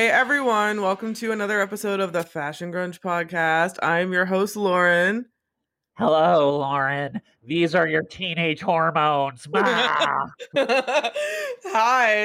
[0.00, 3.76] Hey everyone, welcome to another episode of the Fashion Grunge podcast.
[3.82, 5.26] I'm your host Lauren.
[5.98, 7.20] Hello, Lauren.
[7.42, 9.46] These are your teenage hormones.
[10.56, 11.12] Hi,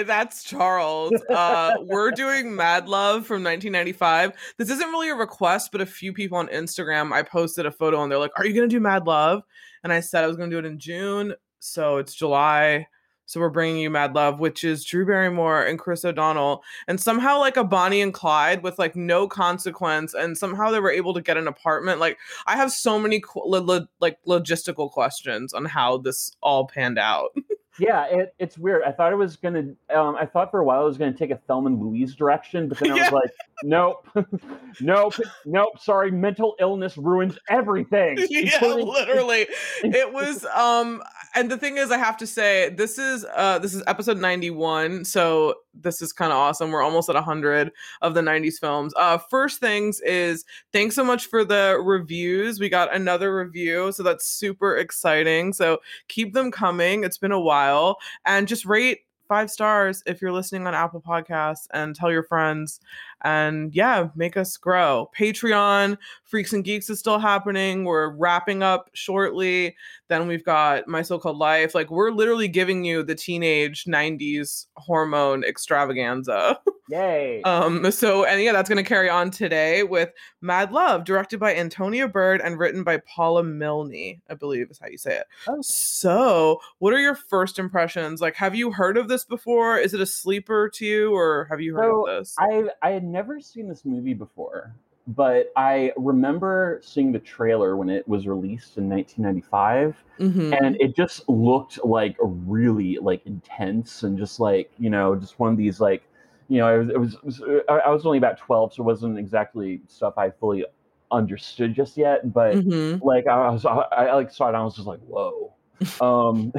[0.04, 1.12] that's Charles.
[1.30, 4.32] Uh, we're doing Mad Love from 1995.
[4.58, 8.02] This isn't really a request, but a few people on Instagram, I posted a photo
[8.02, 9.44] and they're like, Are you going to do Mad Love?
[9.84, 11.34] And I said I was going to do it in June.
[11.60, 12.88] So it's July.
[13.26, 17.40] So we're bringing you Mad Love, which is Drew Barrymore and Chris O'Donnell, and somehow
[17.40, 21.22] like a Bonnie and Clyde with like no consequence, and somehow they were able to
[21.22, 22.00] get an apartment.
[22.00, 27.00] Like I have so many lo- lo- like logistical questions on how this all panned
[27.00, 27.30] out.
[27.78, 28.84] Yeah, it, it's weird.
[28.84, 29.66] I thought it was gonna.
[29.94, 32.70] Um, I thought for a while it was gonna take a Thelma and Louise direction,
[32.70, 33.12] but then I Yeah.
[33.12, 33.32] was like,
[33.64, 34.08] nope,
[34.80, 35.14] nope,
[35.46, 35.78] nope.
[35.82, 38.18] Sorry, mental illness ruins everything.
[38.30, 39.48] yeah, literally.
[39.84, 41.04] It was um
[41.36, 45.06] and the thing is I have to say this is uh this is episode 91,
[45.06, 46.72] so this is kind of awesome.
[46.72, 48.94] We're almost at 100 of the 90s films.
[48.96, 52.60] Uh first things is thanks so much for the reviews.
[52.60, 55.54] We got another review, so that's super exciting.
[55.54, 57.04] So keep them coming.
[57.04, 61.68] It's been a while and just rate five stars if you're listening on Apple Podcasts
[61.74, 62.80] and tell your friends
[63.24, 65.10] and yeah, make us grow.
[65.18, 67.86] Patreon, Freaks and Geeks is still happening.
[67.86, 69.76] We're wrapping up shortly.
[70.08, 71.74] Then we've got My So Called Life.
[71.74, 76.60] Like, we're literally giving you the teenage 90s hormone extravaganza.
[76.90, 77.42] Yay!
[77.42, 81.56] Um, so, and yeah, that's going to carry on today with Mad Love, directed by
[81.56, 85.26] Antonia Bird and written by Paula Milne, I believe is how you say it.
[85.48, 85.58] Okay.
[85.64, 88.22] So, what are your first impressions?
[88.22, 89.80] Like, have you heard of this before?
[89.80, 92.36] Is it a sleeper to you, or have you heard So, of this?
[92.38, 94.76] I I had never seen this movie before,
[95.08, 99.96] but I remember seeing the trailer when it was released in 1995.
[100.20, 100.58] Mhm.
[100.62, 105.52] and it just looked like really like intense and just like you know just one
[105.52, 106.04] of these like
[106.48, 109.82] you know it was, it was, I was only about 12 so it wasn't exactly
[109.88, 110.66] stuff I fully
[111.12, 113.02] understood just yet but Mhm.
[113.04, 115.54] like I was I, I like saw it and I was just like whoa
[116.00, 116.54] um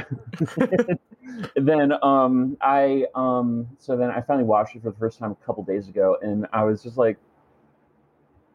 [1.56, 5.47] then um I um so then I finally watched it for the first time a
[5.47, 7.16] couple days ago and I was just like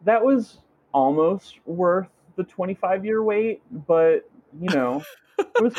[0.05, 0.59] that was
[0.93, 5.03] almost worth the 25 year wait but you know
[5.37, 5.73] it was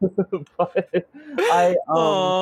[0.58, 1.08] but
[1.50, 2.34] I um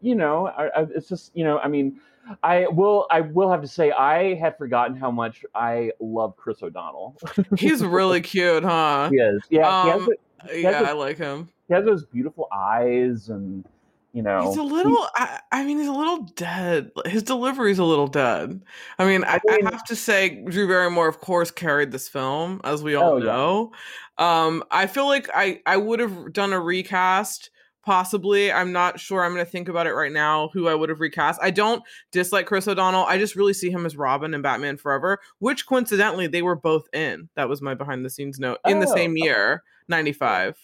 [0.00, 2.00] you know, I, I, it's just you know, I mean,
[2.42, 6.62] I will I will have to say I had forgotten how much I love Chris
[6.62, 7.16] O'Donnell.
[7.56, 9.10] He's really cute, huh?
[9.10, 10.08] he is, yeah, he, has, Um,
[10.46, 11.48] the- Yeah, a- I like him.
[11.70, 13.64] He has those beautiful eyes, and
[14.12, 15.06] you know, He's a little.
[15.14, 16.90] I, I mean, he's a little dead.
[17.06, 18.60] His delivery's a little dead.
[18.98, 22.08] I mean, I, I mean- I have to say, Drew Barrymore, of course, carried this
[22.08, 23.24] film, as we all Oh, yeah.
[23.24, 23.72] know.
[24.18, 27.50] Um, I feel like I I would have done a recast.
[27.86, 29.24] Possibly, I'm not sure.
[29.24, 30.50] I'm going to think about it right now.
[30.52, 31.40] Who I would have recast.
[31.42, 31.82] I don't
[32.12, 33.06] dislike Chris O'Donnell.
[33.06, 36.88] I just really see him as Robin in Batman Forever, which coincidentally they were both
[36.92, 37.30] in.
[37.36, 39.22] That was my behind the scenes note in the Oh, same okay.
[39.24, 40.58] year, '95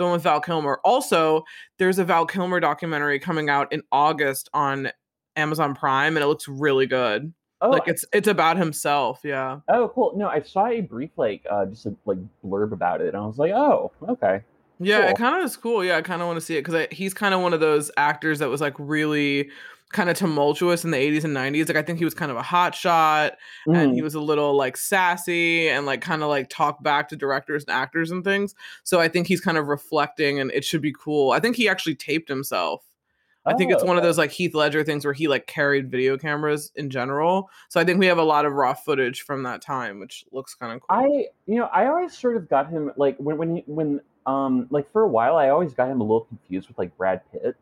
[0.00, 0.80] the one with Val Kilmer.
[0.84, 1.44] Also,
[1.78, 4.90] there's a Val Kilmer documentary coming out in August on
[5.36, 7.32] Amazon Prime, and it looks really good.
[7.60, 9.20] oh, like it's it's about himself.
[9.22, 9.60] Yeah.
[9.68, 10.12] oh, cool.
[10.16, 13.26] No, I saw a brief like uh just a like blurb about it, and I
[13.26, 14.40] was like, oh, okay.
[14.82, 15.84] Yeah, it kind of is cool.
[15.84, 17.90] Yeah, I kind of want to see it because he's kind of one of those
[17.98, 19.50] actors that was like really
[19.92, 21.68] kind of tumultuous in the 80s and 90s.
[21.68, 23.36] Like I think he was kind of a hot shot
[23.66, 24.04] and he Mhm.
[24.04, 27.70] was a little like sassy and like kind of like talk back to directors and
[27.74, 28.54] actors and things.
[28.84, 31.32] So I think he's kind of reflecting and it should be cool.
[31.32, 32.84] I think he actually taped himself.
[33.46, 35.90] I think it's Oh, one of those like Heath Ledger things where he like carried
[35.90, 37.50] video cameras in general.
[37.70, 40.54] So I think we have a lot of raw footage from that time, which looks
[40.54, 40.96] kind of cool.
[40.98, 44.68] I you know I always sort of got him like when when he, when um
[44.70, 47.56] like for a while I always got him a little confused with like Brad Pitt.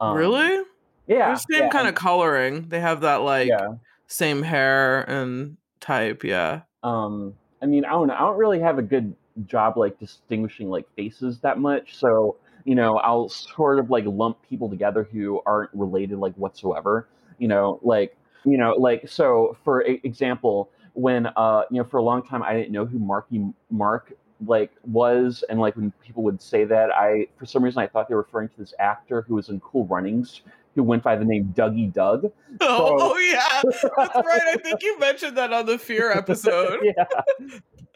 [0.00, 0.62] Um, really?
[1.06, 1.26] Yeah.
[1.28, 2.68] They're same yeah, kind of coloring.
[2.68, 3.74] They have that like yeah.
[4.06, 6.24] same hair and type.
[6.24, 6.62] Yeah.
[6.82, 9.14] um i mean i don't know i don't really have a good
[9.46, 14.36] job like distinguishing like faces that much so you know i'll sort of like lump
[14.48, 17.08] people together who aren't related like whatsoever
[17.38, 22.02] you know like you know like so for example when uh you know for a
[22.02, 24.12] long time i didn't know who marky mark
[24.46, 28.08] like was and like when people would say that i for some reason i thought
[28.08, 30.42] they were referring to this actor who was in cool runnings
[30.74, 32.30] who went by the name dougie doug
[32.60, 33.62] Oh, So- oh yeah.
[33.64, 33.84] That's
[34.26, 34.42] right.
[34.48, 36.80] I think you mentioned that on the Fear episode.
[36.96, 37.04] yeah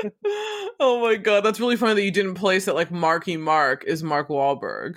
[0.80, 4.02] oh my god, that's really funny that you didn't place it like Marky Mark is
[4.02, 4.96] Mark Wahlberg.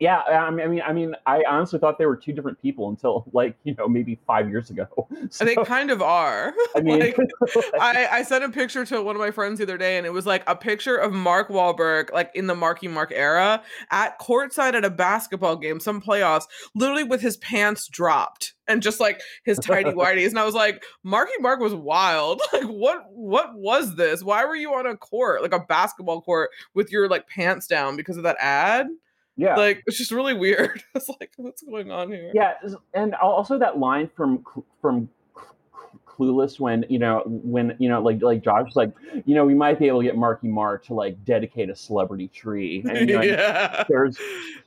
[0.00, 3.54] Yeah, I mean, I mean, I honestly thought they were two different people until like
[3.64, 4.86] you know maybe five years ago.
[5.28, 6.54] So, they kind of are.
[6.74, 7.16] I mean, like,
[7.80, 10.12] I, I sent a picture to one of my friends the other day, and it
[10.12, 14.74] was like a picture of Mark Wahlberg, like in the Marky Mark era, at courtside
[14.74, 16.44] at a basketball game, some playoffs,
[16.74, 20.30] literally with his pants dropped and just like his tidy whities.
[20.30, 22.40] And I was like, Marky Mark was wild.
[22.52, 24.24] Like, what what was this?
[24.24, 27.96] Why were you on a court, like a basketball court, with your like pants down
[27.96, 28.86] because of that ad?
[29.40, 30.82] Yeah, Like, it's just really weird.
[30.94, 32.30] It's like, what's going on here?
[32.34, 32.54] yeah,
[32.94, 34.44] and also that line from
[34.80, 35.08] from
[36.10, 38.92] Clueless when you know when you know like like Josh like
[39.24, 42.28] you know we might be able to get Marky Mark to like dedicate a celebrity
[42.28, 43.84] tree and you know, yeah.
[43.86, 44.18] Sarah's,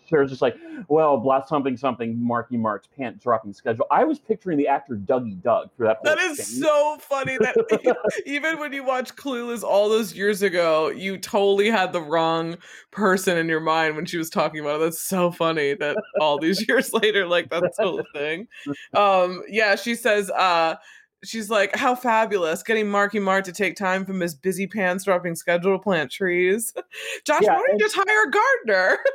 [0.09, 0.55] Sarah's just like,
[0.87, 3.85] well, blast something something Marky Mark's pant dropping schedule.
[3.91, 6.03] I was picturing the actor Dougie Doug for that.
[6.03, 6.63] That is thing.
[6.63, 11.93] so funny that even when you watch Clueless all those years ago, you totally had
[11.93, 12.57] the wrong
[12.91, 14.83] person in your mind when she was talking about it.
[14.83, 18.47] That's so funny that all these years later, like that's still a thing.
[18.93, 20.75] Um, yeah, she says, uh,
[21.23, 25.35] she's like, How fabulous getting Marky Mark to take time from his busy pants dropping
[25.35, 26.73] schedule to plant trees.
[27.25, 28.99] Josh, Yeah, why don't you just hire a gardener?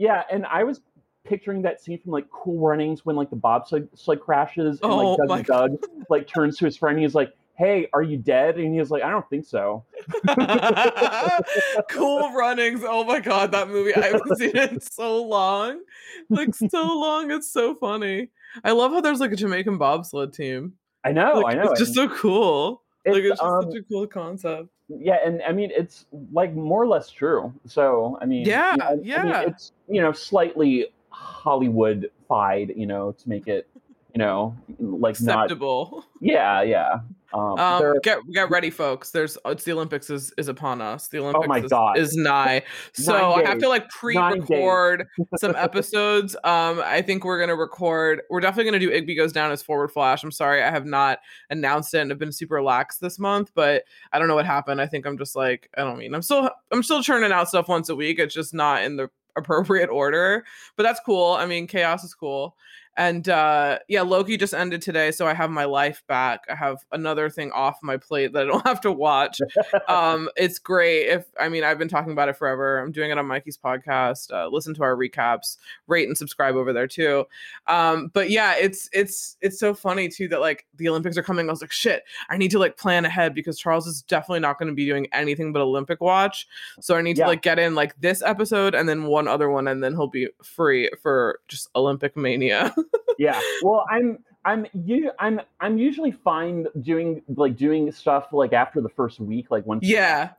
[0.00, 0.80] Yeah, and I was
[1.24, 5.14] picturing that scene from like Cool Runnings when like the bobsled sled crashes and Oh,
[5.14, 8.58] like Doug Doug like turns to his friend and he's like, "Hey, are you dead?"
[8.58, 9.84] And he was like, "I don't think so."
[11.90, 12.82] cool runnings.
[12.84, 13.92] Oh my god, that movie.
[13.92, 15.80] I haven't seen it in so long.
[16.30, 17.32] Like so long.
[17.32, 18.28] It's so funny.
[18.62, 20.74] I love how there's like a Jamaican bobsled team.
[21.04, 21.70] I know, Like, I know.
[21.70, 22.82] It's just so cool.
[23.06, 24.68] like it's, it's just um, such a cool concept.
[24.88, 27.52] yeah, and I mean it's like more or less true.
[27.66, 29.40] So I mean, Yeah, you know, I- mean, yeah.
[29.42, 33.68] it's you know slightly Hollywood-fied, you know, to make it
[34.14, 36.04] you know like not Acceptable.
[36.20, 37.00] yeah yeah.
[37.32, 39.10] Um, Um, get get ready, folks.
[39.10, 41.08] There's it's the Olympics is is upon us.
[41.08, 41.98] The Olympics Oh my is, God.
[41.98, 42.62] is nigh.
[42.94, 43.62] So Nine I have days.
[43.64, 46.34] to like pre-record some episodes.
[46.44, 48.22] Um, I think we're gonna record.
[48.30, 50.24] We're definitely gonna do Igby goes down as forward flash.
[50.24, 51.18] I'm sorry, I have not
[51.50, 54.80] announced it and have been super lax this month, but I don't know what happened.
[54.80, 57.68] I think I'm just like I don't mean I'm still I'm still churning out stuff
[57.68, 58.18] once a week.
[58.18, 60.44] It's just not in the appropriate order,
[60.76, 61.34] but that's cool.
[61.34, 62.56] I mean, chaos is cool.
[62.98, 66.40] And uh yeah, Loki just ended today, so I have my life back.
[66.50, 69.38] I have another thing off my plate that I don't have to watch.
[69.86, 71.06] um, it's great.
[71.06, 72.80] If I mean, I've been talking about it forever.
[72.80, 74.32] I'm doing it on Mikey's podcast.
[74.32, 77.24] Uh, listen to our recaps, rate and subscribe over there too.
[77.68, 81.48] Um, but yeah, it's it's it's so funny too that like the Olympics are coming.
[81.48, 84.58] I was like, shit, I need to like plan ahead because Charles is definitely not
[84.58, 86.48] going to be doing anything but Olympic watch.
[86.80, 89.68] So I need to like get in like this episode and then one other one,
[89.68, 92.74] and then he'll be free for just Olympic mania.
[93.18, 93.40] yeah.
[93.62, 98.88] Well i'm i'm you i'm i'm usually fine doing like doing stuff like after the
[98.88, 100.30] first week like once yeah.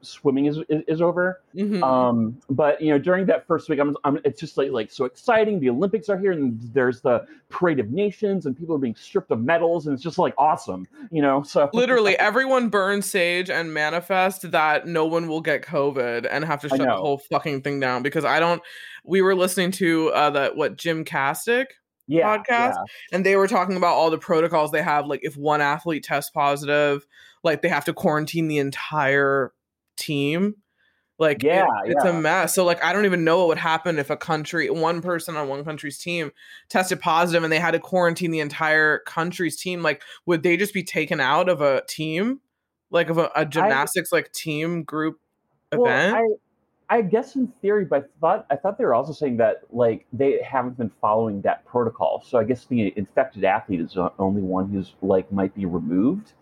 [0.00, 1.42] swimming is is, is over.
[1.54, 1.82] Mhm.
[1.82, 5.04] um but you know during that first week I'm, I'm it's just like like so
[5.04, 5.60] exciting.
[5.60, 9.30] The olympics are here and there's the parade of nations and people are being stripped
[9.30, 11.42] of medals and it's just like awesome you know?
[11.42, 16.60] So literally everyone burn sage and manifest that no one will get covid and have
[16.62, 18.62] to shut the whole fucking thing down because i don't
[19.04, 21.66] we were listening to uh the what GymCastic
[22.08, 22.74] yeah, podcast,
[23.12, 26.30] and they were talking about all the protocols they have like if one athlete tests
[26.30, 27.06] positive
[27.44, 29.52] like they have to quarantine the entire
[29.96, 30.56] team.
[31.20, 32.54] Like it- Yeah, it's a mess.
[32.54, 35.48] So like i don't even know what would happen if a country one person on
[35.48, 36.30] one country's team
[36.68, 40.72] tested positive and they had to quarantine the entire country's team like would they just
[40.74, 42.40] be taken out of a team?
[42.90, 45.18] Like of a, a gymnastics like team group
[45.72, 46.16] Well, event?
[46.16, 46.22] I,
[46.90, 50.06] I guess in theory, but I thought I thought they were also saying that like
[50.12, 52.22] they haven't been following that protocol.
[52.26, 56.32] So I guess the infected athlete is the only one who's like might be removed.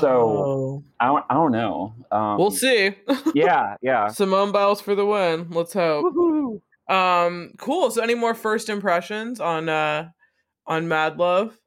[0.00, 0.82] So Oh.
[0.98, 1.94] I don't, I don't know.
[2.10, 2.94] Um, we'll see
[3.34, 4.08] Yeah, yeah.
[4.08, 6.60] simone biles for the win let's hope Woohoo.
[6.92, 7.90] Um, cool.
[7.90, 10.08] So, any more first impressions on uh
[10.66, 11.58] on Mad Love?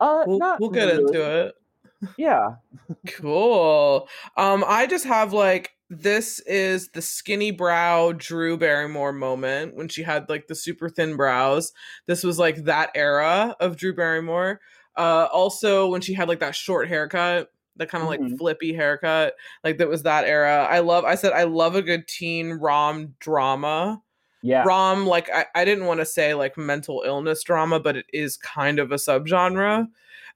[0.00, 1.02] Uh, We'll, not we'll get really.
[1.04, 1.54] into it.
[2.18, 2.56] Yeah,
[3.06, 4.08] Cool.
[4.36, 10.02] Um, I just have like this is the skinny brow Drew Barrymore moment when she
[10.02, 11.72] had like the super thin brows.
[12.06, 14.60] This was like that era of Drew Barrymore.
[14.96, 18.38] Uh, also when she had like that short haircut, the kind of like Mhm.
[18.38, 19.34] flippy haircut,
[19.64, 20.66] like that was that era.
[20.70, 21.04] I love.
[21.04, 24.00] I said I love a good teen rom drama.
[24.42, 24.62] yeah.
[24.64, 28.36] rom like I, I didn't want to say like mental illness drama but it is
[28.36, 29.86] kind of a subgenre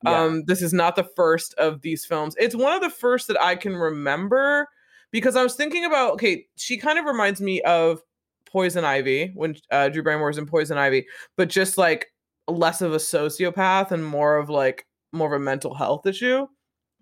[0.03, 0.23] yeah.
[0.23, 3.39] um this is not the first of these films it's one of the first that
[3.43, 4.67] i can remember
[5.11, 8.03] because i was thinking about okay she kind of reminds me of
[8.47, 12.13] poison ivy when uh, drew barrymore was in poison ivy but just like
[12.47, 16.47] less of a sociopath and more of like more of a mental health issue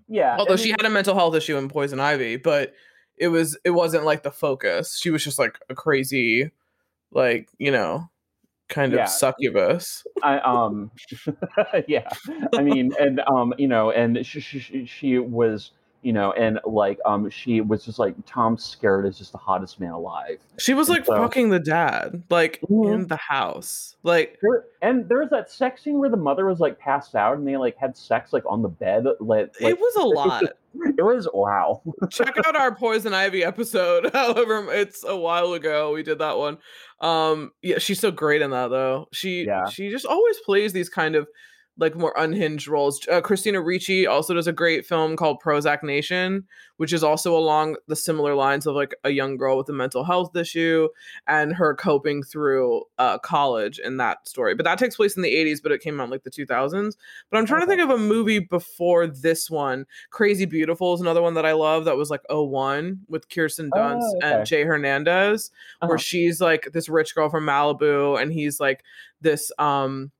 [0.09, 0.37] yeah.
[0.39, 2.75] although I she had a mental health issue in poison ivy but
[3.17, 6.51] it was it wasn't like the focus she was just like a crazy
[7.13, 8.09] like you know
[8.69, 10.91] kind of succubus I um
[11.87, 12.09] yeah.
[12.55, 15.71] I mean and um you know and she, she, she was
[16.07, 19.81] you know and like um she was just like Tom Skerritt is just the hottest
[19.81, 20.39] man alive.
[20.59, 22.93] she was And like so- fucking the dad like Mhm.
[22.95, 26.61] in the house like There, and there was that sex scene where the mother was
[26.61, 29.05] like passed out and they like had sex like on the bed.
[29.19, 30.43] Like, like it was a lot
[30.99, 31.81] It was wow.
[32.11, 36.59] check out our poison ivy episode however it's a while ago we did that one
[37.01, 39.67] um yeah she's so great in that though she Yeah.
[39.69, 41.27] she just always plays these kind of
[41.79, 43.07] like more unhinged roles.
[43.09, 46.45] Uh, christina ricci also does a great film called prozac nation
[46.79, 50.05] which is also along the similar lines of like a young girl with a mental
[50.05, 50.87] health issue
[51.27, 54.55] and her coping through uh, college in that story.
[54.55, 56.97] But that takes place in the 80s but it came out like the 2000s
[57.31, 59.87] but i'm trying to think of a movie before this one.
[60.11, 64.01] Crazy Beautiful is another one that I love that was like 01 with Kirsten Dunst
[64.03, 64.33] Oh, okay.
[64.35, 65.89] and Jay Hernandez, Uh-huh.
[65.89, 68.83] where she's like this rich girl from Malibu and he's like
[69.23, 70.11] this um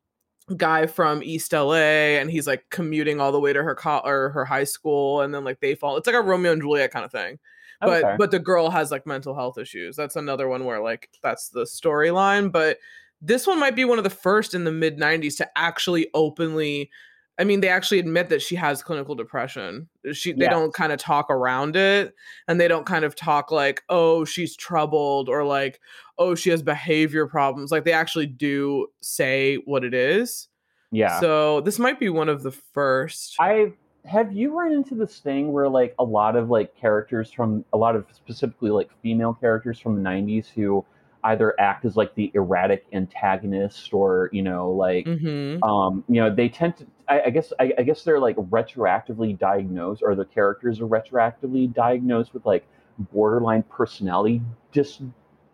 [0.57, 4.31] guy from East LA and he's like commuting all the way to her co- or
[4.31, 7.05] her high school and then like they fall it's like a Romeo and Juliet kind
[7.05, 7.39] of thing.
[7.81, 8.15] But Okay.
[8.19, 9.97] but the girl has like mental health issues.
[9.97, 12.79] That's another one where like that's the storyline, but
[13.21, 16.91] this one might be one of the first in the mid 90s to actually openly
[17.39, 19.89] I mean, they actually admit that she has clinical depression.
[20.13, 20.53] She they Yes.
[20.53, 22.15] don't kind of talk around it
[22.49, 25.81] and they don't kind of talk like, "Oh, she's troubled" or like,
[26.19, 30.49] "Oh, she has behavior problems." Like they actually do say what it is.
[30.93, 31.21] yeah.
[31.21, 33.37] So, this might be one of the first.
[33.39, 33.73] I
[34.07, 37.77] have you run into this thing where like a lot of like characters from a
[37.77, 40.85] lot of specifically like female characters from the 90s who
[41.27, 45.63] either act as like the erratic antagonist or you know like Mhm.
[45.63, 49.39] um you know they tend to i, I guess I, I guess they're like retroactively
[49.39, 52.67] diagnosed or the characters are retroactively diagnosed with like
[53.13, 54.43] borderline personality
[54.73, 55.03] dis-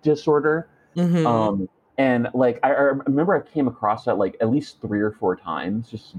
[0.02, 1.52] disorder Mhm.
[1.56, 5.12] um and like I, I remember i came across that like at least three or
[5.12, 6.16] four times just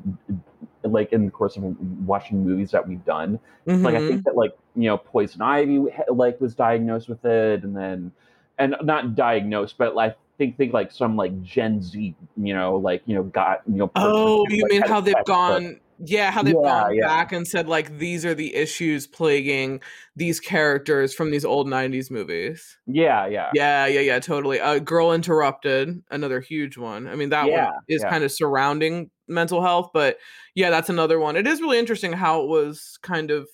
[0.83, 1.63] like in the course of
[2.05, 3.39] watching movies that we've done
[3.81, 4.01] like i Mhm.
[4.01, 5.79] think that like you know poison ivy
[6.09, 8.11] like was diagnosed with it and then
[8.59, 13.01] and not diagnosed but like think think like some like gen z you know like
[13.05, 15.79] you know got you know Oh, you like, mean how they've sex, but- gone?
[16.05, 17.05] Yeah, how they've Yeah, gone yeah.
[17.05, 19.79] back and said like these are the issues plaguing
[20.15, 22.77] these characters from these old '90s movies.
[22.87, 24.59] yeah yeah Yeah, yeah, yeah, totally.
[24.59, 27.07] Uh, Girl Interrupted, another huge one.
[27.07, 30.17] I mean, that Yeah, one is kind of surrounding mental health, but
[30.55, 31.35] yeah, that's another one.
[31.37, 33.47] It is really interesting how it was kind of.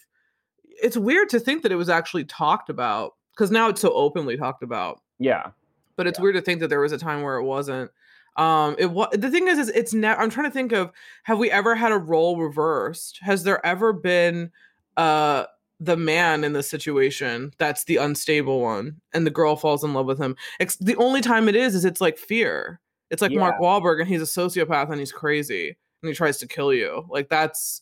[0.82, 4.36] It's weird to think that it was actually talked about because now it's so openly
[4.36, 5.00] talked about.
[5.18, 5.52] Yeah.
[5.96, 6.24] But it's Yeah.
[6.24, 7.90] weird to think that there was a time where it wasn't.
[8.36, 10.92] Um it was the thing is is it's never i'm trying to think of
[11.24, 13.20] have we ever had a role reversed?
[13.22, 14.52] Has there ever been
[14.98, 15.46] uh
[15.80, 20.06] the man in the situation that's the unstable one and the girl falls in love
[20.06, 20.36] with him?
[20.60, 22.82] It's, the only time it is is it's like fear.
[23.10, 23.66] It's like mark Yeah.
[23.66, 27.06] Wahlberg and he's a sociopath and he's crazy and he tries to kill you.
[27.10, 27.82] Like that's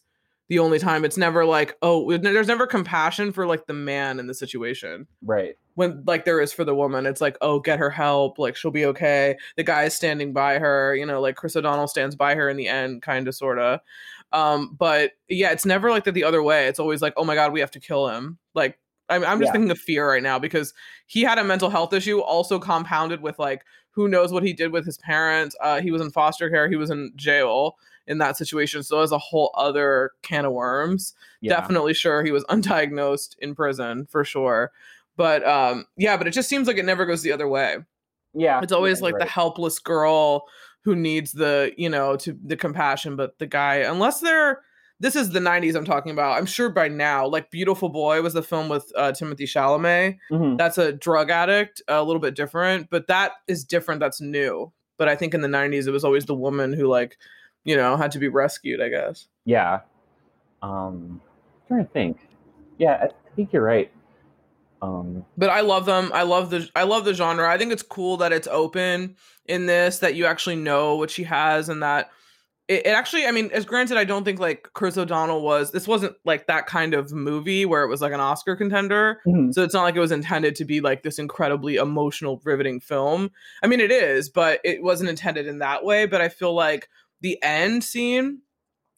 [0.50, 1.04] the only time.
[1.06, 5.08] It's never like oh there's never compassion for like the man in the situation.
[5.22, 5.58] Right.
[5.76, 8.72] When like there is for the woman it's like oh get her help like she'll
[8.72, 9.38] be okay.
[9.58, 12.58] The guy is standing by her you know like chris o'donnell stands by her in
[12.58, 13.80] the end kind of sort of
[14.34, 16.68] um but yeah it's never like that the other way.
[16.68, 18.38] It's always like oh my god we have to kill him.
[18.56, 19.54] Like i'm, I'm just Yeah.
[19.54, 20.74] thinking of fear right now because
[21.06, 24.72] he had a mental health issue also compounded with like who knows what he did
[24.72, 25.56] with his parents.
[25.62, 26.70] Uh he was in foster care.
[26.70, 28.84] He was in jail in that situation.
[28.84, 31.14] So as a whole other can of worms.
[31.42, 31.60] Yeah.
[31.60, 34.72] Definitely sure he was undiagnosed in prison for sure.
[35.16, 37.78] But um yeah but it just seems like it never goes the other way.
[38.34, 40.46] Yeah it's always like the helpless girl
[40.84, 44.62] who needs the you know to the compassion but the guy unless they're
[45.00, 46.38] this is the 90s i'm talking about.
[46.38, 50.18] I'm sure by now like beautiful boy was the film with uh, timothy chalamet.
[50.32, 50.58] Mhm.
[50.58, 54.00] that's a drug addict a little bit different but that is different.
[54.00, 54.72] That's new.
[54.98, 57.18] But i think in the 90s it was always the woman who like
[57.68, 59.82] you know had to be rescued i guess yeah
[60.64, 61.22] um
[61.62, 62.18] I'm trying to think
[62.80, 63.92] yeah i think you're right
[64.82, 66.12] um but I love them.
[66.14, 67.50] I love the I love the genre.
[67.50, 69.16] I think it's cool that it's open
[69.48, 72.12] in this that you actually know what she has and that
[72.68, 75.88] it, it actually I mean as granted I don't think like Chris O'Donnell was this
[75.88, 79.20] wasn't like that kind of movie where it was like an Oscar contender.
[79.26, 79.52] mhm.
[79.52, 83.32] So it's not like it was intended to be like this incredibly emotional riveting film.
[83.64, 86.88] I mean it is, but it wasn't intended in that way, but I feel like
[87.22, 88.42] the end scene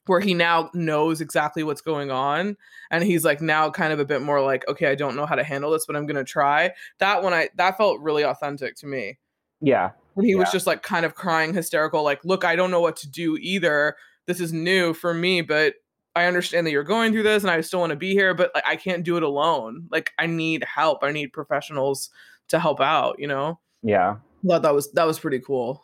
[0.10, 2.58] where he now knows exactly what's going on
[2.90, 5.36] and he's like now kind of a bit more like okay i don't know how
[5.36, 6.72] to handle this but i'm gonna try.
[6.98, 9.20] That one i that felt really authentic to me.
[9.62, 9.92] Yeah.
[10.16, 12.96] When he was just like kind of crying hysterical like look i don't know what
[12.98, 13.96] to do either.
[14.26, 15.76] This is new for me but
[16.16, 18.52] i understand that you're going through this and i still want to be here but
[18.56, 19.88] like i can't do it alone.
[19.92, 21.04] Like i need help.
[21.04, 22.10] I need professionals
[22.48, 23.60] to help out you know?
[23.84, 24.18] Yeah.
[24.46, 25.84] Thought that was that was pretty cool.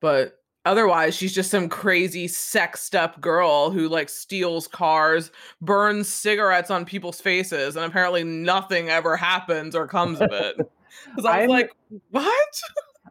[0.00, 5.30] But otherwise, she's just some crazy sexed up girl who like steals cars,
[5.60, 10.56] burns cigarettes on people's faces, and apparently nothing ever happens or comes of it.
[11.06, 11.70] Because I was I'm- like,
[12.10, 12.60] what?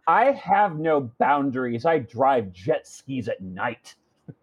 [0.08, 1.86] I have no boundaries.
[1.86, 3.96] I drive jet skis at night.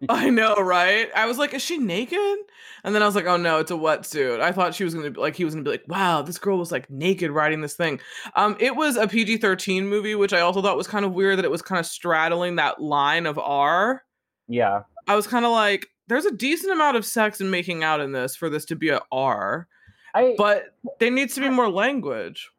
[0.09, 1.09] I know, right?
[1.15, 2.37] I was like, is she naked?
[2.83, 4.39] And then I was like, oh no, it's a wetsuit.
[4.39, 6.57] I thought she was gonna be like, he was gonna be like, wow, this girl
[6.57, 7.99] was like naked riding this thing.
[8.35, 11.37] Um, it was a PG thirteen movie, which I also thought was kind of weird
[11.37, 14.03] that it was kind of straddling that line of R.
[14.47, 14.81] Yeah.
[15.07, 18.11] I was kind of like, there's a decent amount of sex and making out in
[18.11, 19.67] this for this to be a R,
[20.13, 22.50] I but there needs to be more language.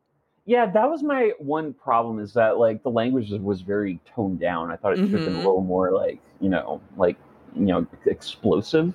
[0.44, 4.70] Yeah, that was my one problem is that like the language was very toned down.
[4.70, 5.44] I thought it should have been a Mhm.
[5.44, 7.16] little more like, you know, like
[7.54, 8.94] you know, explosive,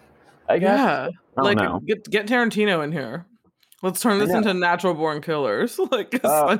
[0.50, 0.78] I guess.
[0.80, 1.80] Yeah, I don't like know.
[1.86, 3.26] get get Tarantino in here.
[3.84, 5.78] Let's turn this into Natural Born Killers.
[5.92, 6.58] like, Oh essentially-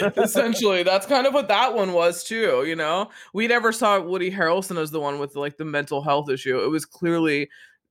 [0.00, 0.12] god.
[0.16, 4.30] essentially that's kind of what that one was too you know we never saw woody
[4.30, 7.48] harrelson as the one with like the mental health issue it was clearly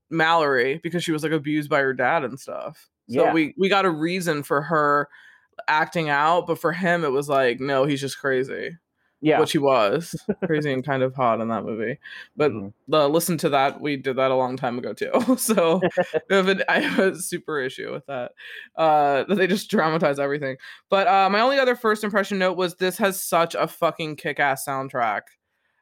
[0.10, 3.33] mallory because she was like abused by her dad and stuff so Yeah.
[3.33, 5.10] we we got a reason for her
[5.67, 8.77] acting out but for him it was like no he's just crazy.
[9.24, 9.39] Yeah.
[9.39, 10.15] which he was.
[10.48, 12.00] Crazy and kind of hot in that movie.
[12.36, 12.74] But Mhm.
[12.91, 13.79] uh, listen to that.
[13.79, 15.12] We did that a long time ago too.
[15.38, 15.79] So
[16.31, 18.31] I have, an, I have a super issue with that.
[18.75, 20.58] Uh that they just dramatize everything.
[20.89, 24.65] But uh my only other first impression note was this has such a fucking kick-ass
[24.67, 25.22] soundtrack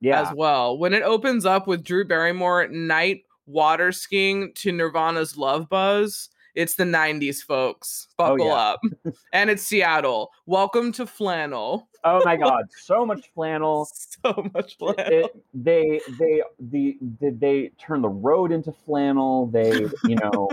[0.02, 0.22] yeah.
[0.22, 0.78] as well.
[0.78, 6.28] When it opens up with drew barrymore night water skiing to nirvana's love buzz
[6.60, 8.54] it's the 90s folks buckle yeah.
[8.54, 8.82] up
[9.34, 13.86] and it's seattle welcome to flannel oh my god, so much flannel.
[13.86, 19.48] so much flannel It, they they the did they turn the road into flannel?
[19.48, 19.72] They
[20.06, 20.50] you know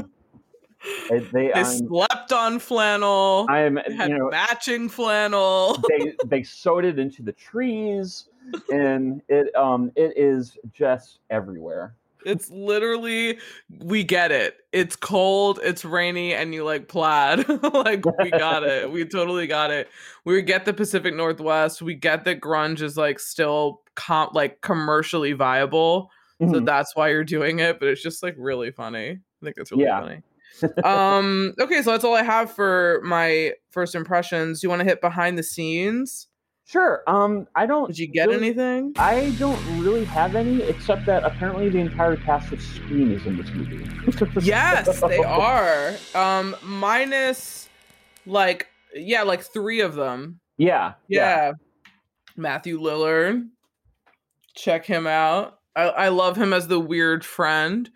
[1.10, 5.82] they, they they slept on flannel I'm had you know matching flannel.
[5.88, 8.28] they they sewed it into the trees
[8.70, 11.94] and it um it is just everywhere.
[12.26, 13.38] It's literally
[13.78, 14.56] we get it.
[14.72, 17.48] It's cold, it's rainy, and you like plaid.
[17.72, 18.90] like we got it.
[18.90, 19.88] We totally got it.
[20.24, 21.80] We get the Pacific Northwest.
[21.82, 26.10] We get that grunge is like still com- like commercially viable.
[26.40, 26.66] So Mhm.
[26.66, 29.08] that's why you're doing it, but it's just like really funny.
[29.10, 30.00] I think it's really Yeah.
[30.00, 30.22] funny.
[30.84, 34.60] um okay, so that's all I have for my first impressions.
[34.60, 36.26] Do you want to hit behind the scenes?
[36.66, 37.02] Sure.
[37.06, 38.92] Um I don't Did you get really- anything?
[38.98, 43.36] I don't really have any except that apparently the entire cast of Scream is in
[43.36, 43.86] this movie.
[44.44, 45.94] Yes, they are.
[46.14, 47.68] Um, minus
[48.26, 50.40] like yeah, like three of them.
[50.56, 50.94] Yeah.
[51.08, 51.52] Yeah.
[52.36, 53.48] Matthew Lillard.
[54.54, 55.58] Check him out.
[55.76, 57.88] I, I love him as the weird friend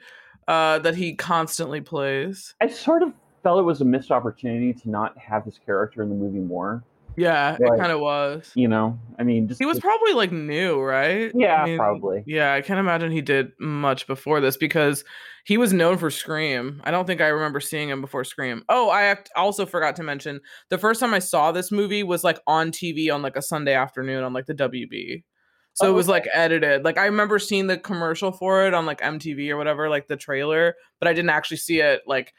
[0.47, 2.55] uh that he constantly plays.
[2.61, 6.09] I sort of felt it was a missed opportunity to not have his character in
[6.09, 6.85] the movie more.
[7.17, 7.75] Yeah, Right.
[7.75, 8.51] it kind of was.
[8.55, 11.31] You know, I mean, just He was probably like new, right?
[11.35, 12.23] Yeah, I mean, probably.
[12.27, 15.05] Yeah, I can't imagine he did much before this because
[15.45, 16.81] he was known for Scream.
[16.85, 18.63] I don't think I remember seeing him before Scream.
[18.69, 22.39] Oh, I also forgot to mention the first time I saw this movie was like
[22.47, 25.25] on TV on like a Sunday afternoon on like the WB.
[25.75, 26.13] So Oh, it was okay.
[26.13, 26.85] like edited.
[26.85, 30.17] Like I remember seeing the commercial for it on like MTV or whatever, like the
[30.17, 32.33] trailer, but I didn't actually see it like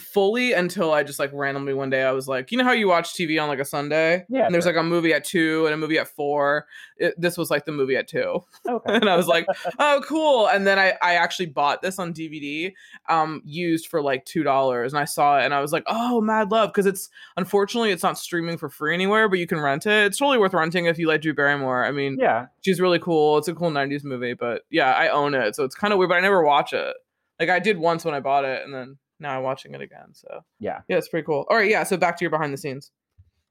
[0.00, 2.88] fully until I just like randomly one day I was like, you know how you
[2.88, 4.24] watch TV on like a Sunday?
[4.28, 6.66] Yeah, And there's like a movie at two and a movie at four.
[6.96, 8.40] It, this was like the movie at two.
[8.68, 8.94] okay.
[8.94, 9.46] and I was like,
[9.78, 10.48] oh, cool.
[10.48, 12.72] And then I, I actually bought this on DVD,
[13.08, 16.20] um, used for like two dollars, and I saw it, and I was like, oh,
[16.20, 19.86] mad love, because it's unfortunately it's not streaming for free anywhere, but you can rent
[19.86, 20.06] it.
[20.06, 21.84] It's totally worth renting if you like Drew Barrymore.
[21.84, 22.46] I mean, Yeah.
[22.62, 23.38] she's really cool.
[23.38, 26.08] It's a cool '90s movie, but yeah, I own it, so it's kind of weird,
[26.10, 26.94] but I never watch it.
[27.38, 30.12] Like I did once when I bought it, and then now I'm watching it again.
[30.12, 30.80] So Yeah.
[30.88, 31.46] yeah, it's pretty cool.
[31.50, 31.82] All right, yeah.
[31.84, 32.90] So back to your behind the scenes.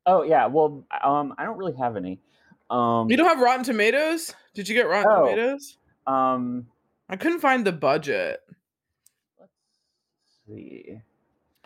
[0.05, 0.47] Oh yeah.
[0.47, 2.19] Well, um, I don't really have any.
[2.69, 4.34] Um, You don't have Rotten Tomatoes?
[4.53, 5.25] Did you get Rotten Oh.
[5.25, 5.77] Tomatoes?
[6.08, 6.67] um,
[7.10, 8.39] I couldn't find the budget.
[9.39, 9.51] let's
[10.47, 10.99] see.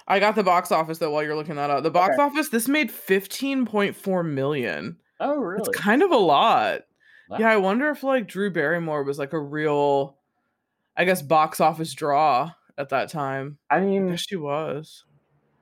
[0.07, 1.83] I got the box office though while you're looking that up.
[1.83, 2.23] The box Okay.
[2.23, 4.97] office this made 15.4 million.
[5.19, 5.61] Oh really?
[5.69, 6.81] It's kind of a lot.
[7.29, 7.37] Wow.
[7.39, 10.17] Yeah, I wonder if like Drew Barrymore was like a real
[10.97, 13.57] I guess box office draw at that time.
[13.69, 15.05] I I mean, guess she was.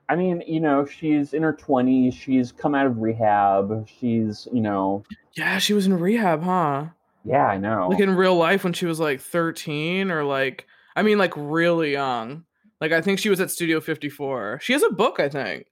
[0.08, 2.14] I mean, you know, she's in her twenties.
[2.14, 3.86] She's come out of rehab.
[3.88, 5.04] She's, you know,
[5.36, 6.86] Yeah, she was in rehab, huh?
[7.24, 7.88] yeah, I know.
[7.88, 11.92] Like in real life when she was like 13 or like I mean like really
[11.92, 12.44] young.
[12.80, 14.58] Like I think she was at Studio 54.
[14.60, 15.66] She has a book, I think.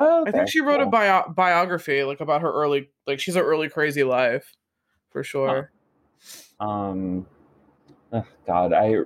[0.00, 3.42] oh, I think she wrote a bio- biography like about her early like she's an
[3.42, 4.52] early crazy life
[5.10, 5.70] for sure.
[6.60, 7.26] Um,
[8.12, 8.96] ugh, God, I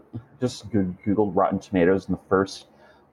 [0.40, 2.66] just googled Rotten Tomatoes, and the first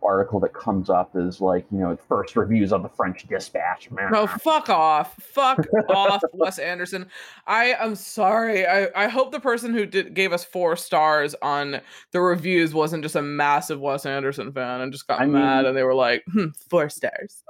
[0.03, 3.89] article that comes up is like you know first reviews of the French Dispatch.
[4.11, 5.15] No, fuck off.
[5.15, 7.07] Fuck off, Wes Anderson.
[7.47, 8.65] I am sorry.
[8.67, 13.03] I, I hope the person who did gave us four stars on the reviews wasn't
[13.03, 15.95] just a massive Wes Anderson fan and just got I mad mean- and they were
[15.95, 17.43] like, hmm, four stars.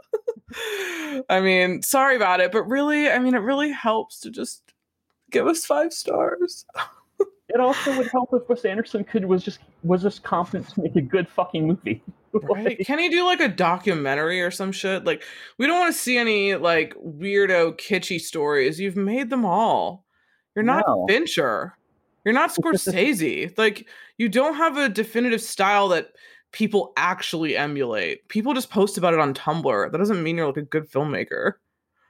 [1.30, 4.64] I mean, sorry about it, but really, I mean, it really helps to just
[5.30, 6.66] give us five stars.
[7.50, 10.96] It also would help if Wes Anderson could was just was just confident to make
[10.96, 12.04] a good fucking movie.
[12.34, 12.78] Right?
[12.86, 15.06] Can he do like a documentary or some shit?
[15.06, 15.24] Like,
[15.58, 18.80] we don't want to see any like weirdo kitschy stories.
[18.80, 20.06] You've made them all.
[20.56, 21.06] You're not No.
[21.08, 21.74] Fincher.
[22.26, 23.58] You're not Scorsese.
[23.58, 23.88] like,
[24.20, 26.10] you don't have a definitive style that
[26.52, 28.28] people actually emulate.
[28.28, 29.92] People just post about it on Tumblr.
[29.92, 31.54] That doesn't mean you're like a good filmmaker.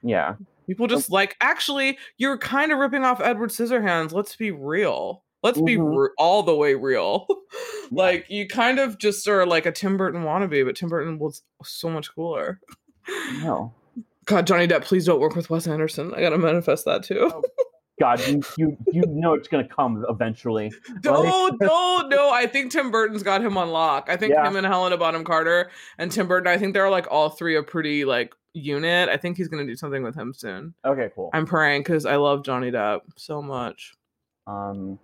[0.02, 0.34] yeah.
[0.66, 4.12] People just like, actually, you're kind of ripping off Edward Scissorhands.
[4.12, 5.24] Let's be real.
[5.42, 5.96] Let's be Mhm.
[5.96, 7.26] re- all the way real.
[7.90, 8.02] Yeah.
[8.04, 11.42] like, you kind of just are like a Tim Burton wannabe, but Tim Burton was
[11.64, 12.60] so much cooler.
[13.42, 13.72] No.
[14.26, 16.12] God, Johnny Depp, please don't work with Wes Anderson.
[16.14, 17.30] I gotta manifest that too.
[17.98, 20.70] God, you you, you know it's gonna come eventually.
[21.00, 22.30] Don't, don't, no.
[22.30, 24.08] I think Tim Burton's got him on lock.
[24.10, 24.46] I think Yeah.
[24.46, 27.62] him and Helena Bonham Carter and Tim Burton, I think they're like all three a
[27.62, 29.08] pretty like unit.
[29.08, 30.74] I think he's gonna do something with him soon.
[30.84, 31.30] Okay, cool.
[31.32, 33.94] I'm praying because I love Johnny Depp so much.
[34.46, 34.98] Um,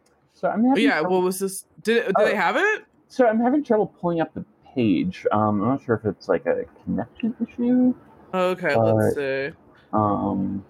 [0.45, 1.65] so I'm having yeah, trouble, what was this?
[1.83, 2.25] Did, did Oh.
[2.27, 2.85] they have it?
[3.09, 5.25] so I'm having trouble pulling up the page.
[5.33, 7.95] Um, I'm not sure if it's like a connection issue.
[8.35, 9.51] Okay, Uh, let's see.
[9.95, 10.65] Um,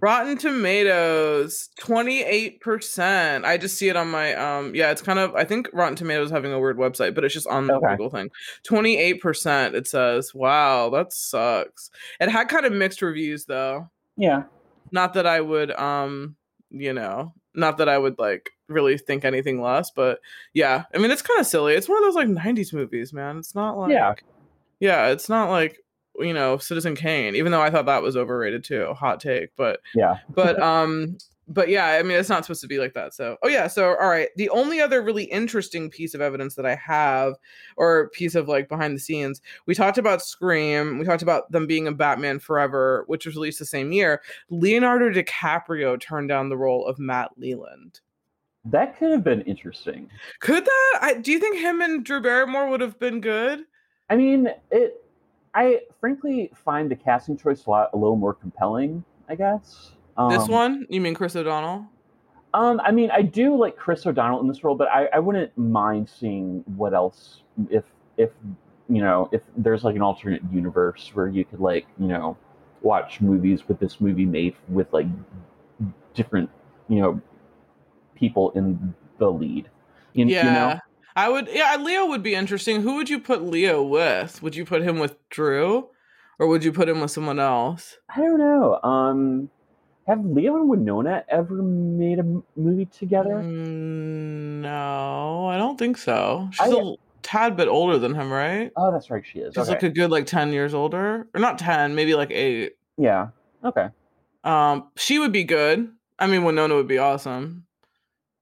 [0.00, 3.44] Rotten Tomatoes, 28%.
[3.44, 6.26] I just see it on my um yeah, it's kind of I think Rotten Tomatoes
[6.28, 7.90] is having a weird website, but it's just on the Okay.
[7.90, 8.30] Google thing.
[8.66, 10.34] 28% it says.
[10.34, 11.90] Wow, that sucks.
[12.18, 13.90] It had kind of mixed reviews though.
[14.16, 14.44] yeah,
[14.90, 16.36] Not that I would um,
[16.70, 20.20] you know, not that I would like really think anything less, but
[20.54, 20.84] yeah.
[20.94, 21.74] I mean, it's kind of silly.
[21.74, 23.38] It's one of those like 90s movies, man.
[23.38, 24.14] It's not like Yeah.
[24.78, 25.78] Yeah, it's not like
[26.18, 28.92] you know, Citizen Kane, even though I thought that was overrated too.
[28.94, 30.18] Hot take, but yeah.
[30.28, 31.18] but um
[31.50, 33.96] but yeah i mean it's not supposed to be like that so oh yeah so
[34.00, 37.34] all right the only other really interesting piece of evidence that i have
[37.76, 41.66] or piece of like behind the scenes we talked about scream we talked about them
[41.66, 46.56] being a batman forever which was released the same year leonardo dicaprio turned down the
[46.56, 48.00] role of matt leland
[48.64, 50.08] That could have been interesting.
[50.40, 53.64] could that I, do you think him and drew barrymore would have been good
[54.10, 55.04] I mean, it.
[55.54, 59.04] I frankly find the casting choice a lot a little more compelling.
[59.28, 59.92] I guess.
[60.16, 60.86] Um, this one?
[60.88, 61.88] You mean chris o'donnell?
[62.52, 65.56] Um, I mean, I do like Chris O'Donnell in this role, but I, I wouldn't
[65.56, 67.84] mind seeing what else if
[68.16, 68.30] if
[68.88, 72.36] you know if there's like an alternate universe where you could like you know
[72.82, 75.06] watch movies with this movie made with like
[76.14, 76.50] different
[76.88, 77.20] you know
[78.16, 79.70] people in the lead.
[80.12, 80.80] You, yeah you know,
[81.14, 82.82] i would yeah leo would be interesting.
[82.82, 84.42] Who would you put leo with?
[84.42, 85.88] Would you put him with drew?
[86.40, 87.98] Or would you put him with someone else?
[88.08, 88.80] I don't know.
[88.82, 89.50] Um,
[90.10, 92.24] have Leo and Winona ever made a
[92.56, 93.42] movie together?
[93.42, 98.72] Mm, no i don't think so she's I- a tad bit older than him right
[98.76, 99.54] Oh, that's right, she is.
[99.54, 99.70] she's Okay.
[99.72, 103.28] like a good like 10 years older or not 10 maybe like 8 yeah.
[103.64, 103.88] Okay.
[104.44, 107.66] um she would be good i mean winona would be awesome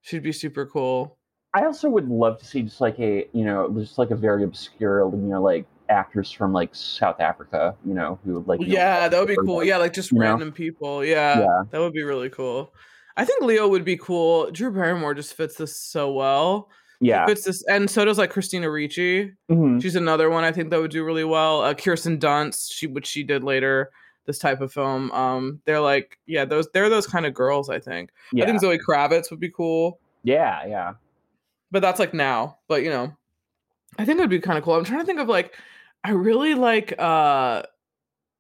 [0.01, 1.17] she'd be super cool
[1.55, 4.45] I also would love to see just like a you know just like a very
[4.45, 9.09] obscure you know like actors from like South Africa you know who would like yeah
[9.09, 9.57] that would be cool.
[9.59, 10.25] Like- yeah like just you know?
[10.27, 11.05] random people.
[11.05, 11.63] Yeah, Yeah.
[11.71, 12.73] that would be really cool.
[13.17, 14.51] I think leo would be cool.
[14.51, 16.69] Drew barrymore just fits this so well.
[17.01, 17.27] Yeah.
[17.27, 19.33] fits this and so does like christina ricci.
[19.51, 19.81] Mhm.
[19.81, 21.63] she's another one i think that would do really well.
[21.63, 23.91] Uh, kirsten dunst she which she did later
[24.27, 25.11] this type of film.
[25.13, 28.11] Um they're like yeah those they're those kind of girls i think.
[28.33, 28.45] Yeah.
[28.45, 30.01] i think zoe kravitz would be cool.
[30.25, 30.93] Yeah yeah.
[31.71, 32.59] But that's like now.
[32.69, 33.17] But you know
[33.97, 34.75] i think it would be kind of cool.
[34.75, 35.55] I'm trying to think of like
[36.05, 37.63] i really like uh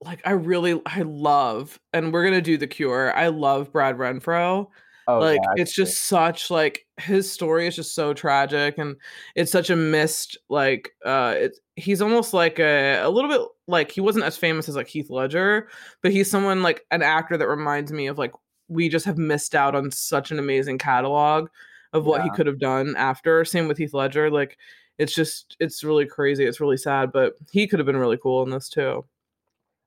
[0.00, 4.66] like i really i love and we're gonna do the cure i love brad renfro
[5.08, 8.96] oh like yeah, it's just such like his story is just so tragic and
[9.34, 13.90] it's such a missed like uh it's he's almost like a a little bit like
[13.90, 15.68] he wasn't as famous as like Heath Ledger
[16.02, 18.32] but he's someone like an actor that reminds me of like
[18.68, 21.48] we just have missed out on such an amazing catalog
[21.92, 23.44] of what he could have done after.
[23.44, 24.58] Same with Heath Ledger like
[24.98, 28.42] it's just it's really crazy it's really sad but he could have been really cool
[28.42, 29.04] in this too.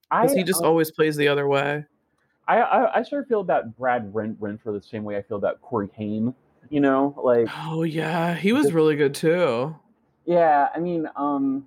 [0.10, 1.86] Because he just um, always plays the other way.
[2.48, 5.38] I, I I sort of feel about Brad Ren- Renfro the same way I feel
[5.38, 6.36] about Corey Haim
[6.70, 9.76] you know like oh yeah he was Just- really good too.
[10.26, 11.66] Yeah, I mean, um,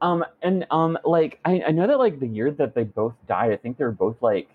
[0.00, 3.52] um, and um, like I, I know that like the year that they both died,
[3.52, 4.48] I think they were both like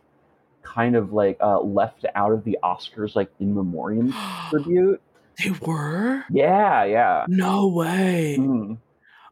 [0.64, 4.14] kind of like uh left out of the Oscars like in memoriam
[4.50, 5.02] tribute.
[5.44, 6.24] They were?
[6.32, 7.26] Yeah, yeah.
[7.28, 8.38] No way.
[8.40, 8.78] Mhm.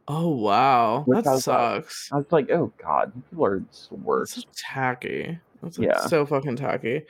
[0.08, 2.08] Oh wow, Which that I was like- sucks.
[2.12, 4.46] I was like, oh god, people are the worst.
[4.56, 5.38] tacky.
[5.62, 6.06] That's like, Yeah.
[6.06, 7.02] so fucking tacky.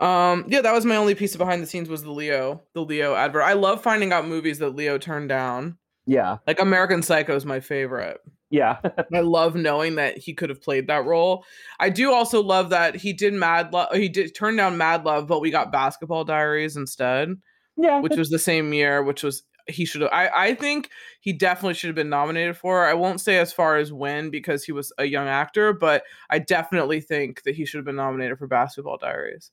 [0.00, 2.84] Um, yeah, that was my only piece of behind the scenes was the Leo, the
[2.84, 3.42] Leo advert.
[3.44, 5.78] I love finding out movies that Leo turned down.
[6.04, 8.20] Yeah, Like American Psycho is my favorite.
[8.50, 8.78] yeah,
[9.14, 11.44] I love knowing that he could have played that role.
[11.80, 13.94] I do also love that he did Mad Love.
[13.94, 17.34] He did turn down Mad Love, but we got Basketball Diaries instead,
[17.76, 18.00] yeah.
[18.00, 19.02] which was the same year.
[19.02, 20.10] Which was he should have.
[20.12, 22.84] I I think he definitely should have been nominated for.
[22.86, 26.38] I won't say as far as when because he was a young actor, but I
[26.38, 29.50] definitely think that he should have been nominated for Basketball Diaries.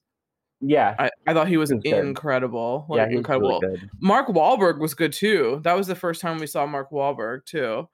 [0.62, 2.86] yeah, I, I thought he was He was incredible.
[2.90, 3.18] Like yeah.
[3.18, 3.60] Incredible.
[3.62, 3.82] really.
[4.02, 5.62] Mark Wahlberg was good too.
[5.64, 7.88] That was the first time we saw Mark Wahlberg too.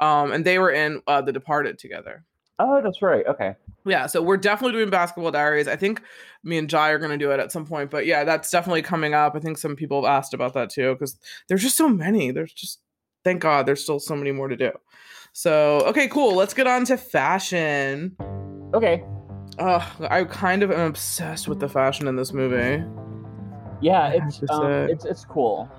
[0.00, 2.24] Um, and they were in uh, The Departed together.
[2.62, 3.26] Oh, that's right.
[3.26, 3.54] Okay.
[3.86, 5.66] Yeah, so we're definitely doing Basketball Diaries.
[5.66, 6.02] I think
[6.44, 8.82] me and Jai are going to do it at some point, but yeah, that's definitely
[8.82, 9.34] coming up.
[9.34, 11.18] I think some people have asked about that too because
[11.48, 12.30] there's just so many.
[12.30, 12.80] There's just
[13.24, 14.72] thank God there's still so many more to do.
[15.32, 16.34] So okay, cool.
[16.34, 18.14] Let's get on to fashion.
[18.74, 19.02] Okay.
[19.58, 22.84] Ugh, I kind of am obsessed with the fashion in this movie.
[23.80, 25.70] Yeah, it's um, it's it's cool.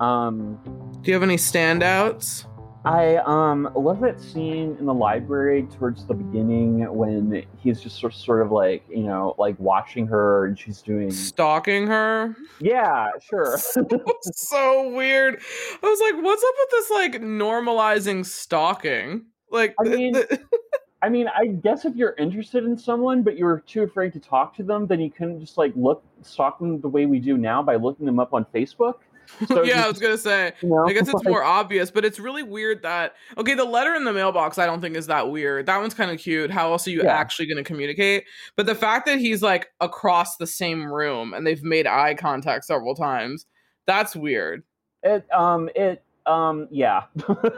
[0.00, 0.58] Um,
[1.00, 2.46] Do you have any standouts?
[2.84, 8.12] I um love that scene in the library towards the beginning when he's just sort
[8.12, 12.36] sort of like you know like watching her and she's doing Stalking her.
[12.60, 13.56] yeah sure
[14.22, 15.40] so weird.
[15.82, 19.24] I was like, what's up with this like normalizing stalking?
[19.50, 20.22] Like I mean-
[21.02, 24.56] I mean I guess if you're interested in someone but you're too afraid to talk
[24.56, 27.62] to them then you couldn't just like look stalk them the way we do now
[27.62, 28.94] by looking them up on Facebook.
[29.48, 30.52] So yeah, I was gonna say.
[30.62, 30.84] You know?
[30.86, 34.12] I guess it's more obvious, but it's really weird that okay, the letter in the
[34.12, 35.66] mailbox I don't think is that weird.
[35.66, 36.50] That one's kind of cute.
[36.50, 37.12] How else are you Yeah.
[37.12, 38.24] actually gonna communicate?
[38.56, 42.64] But the fact that he's like across the same room and they've made eye contact
[42.64, 43.46] several times,
[43.86, 44.62] that's weird.
[45.02, 47.02] It um it um yeah.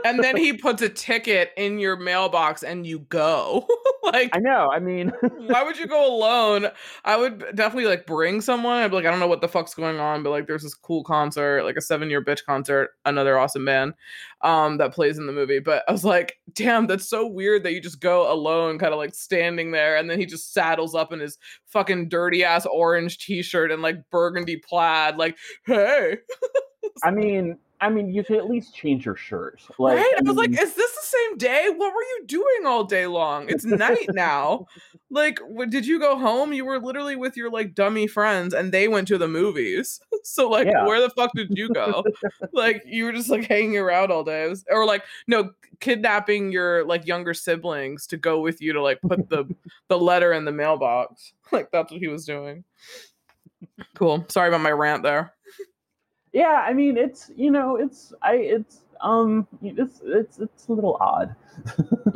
[0.05, 3.67] And then he puts a ticket in your mailbox and you go.
[4.13, 4.71] like I know.
[4.73, 5.13] I mean
[5.47, 6.69] why would you go alone?
[7.05, 8.83] I would definitely like bring someone.
[8.83, 10.75] I'd be like, I don't know what the fuck's going on, but like there's this
[10.75, 13.95] cool concert, like a seven year bitch concert, another awesome band
[14.43, 15.59] um that plays in the movie.
[15.59, 18.99] But I was like, damn, that's so weird that you just go alone, kind of
[18.99, 23.19] like standing there, and then he just saddles up in his fucking dirty ass orange
[23.19, 26.19] t-shirt and like burgundy plaid, like, hey.
[27.03, 29.61] I mean I mean you could at least change your shirt.
[29.79, 30.15] Like right?
[30.19, 31.69] I was like, is this the same day?
[31.69, 33.49] What were you doing all day long?
[33.49, 34.67] It's night now.
[35.11, 36.53] like, did you go home?
[36.53, 40.01] You were literally with your like dummy friends, and they went to the movies.
[40.25, 40.87] so, like, Yeah.
[40.87, 42.03] where the fuck did you go?
[42.53, 46.85] like, you were just like hanging around all day, was- or like, no, kidnapping your
[46.87, 49.45] like younger siblings to go with you to like put the
[49.89, 51.33] the letter in the mailbox.
[51.53, 52.65] Like, that's what he was doing.
[53.95, 54.25] Cool.
[54.29, 55.33] Sorry about my rant there.
[56.37, 60.97] Yeah i mean it's you know it's i it's um it's it's it's a little
[61.01, 61.35] odd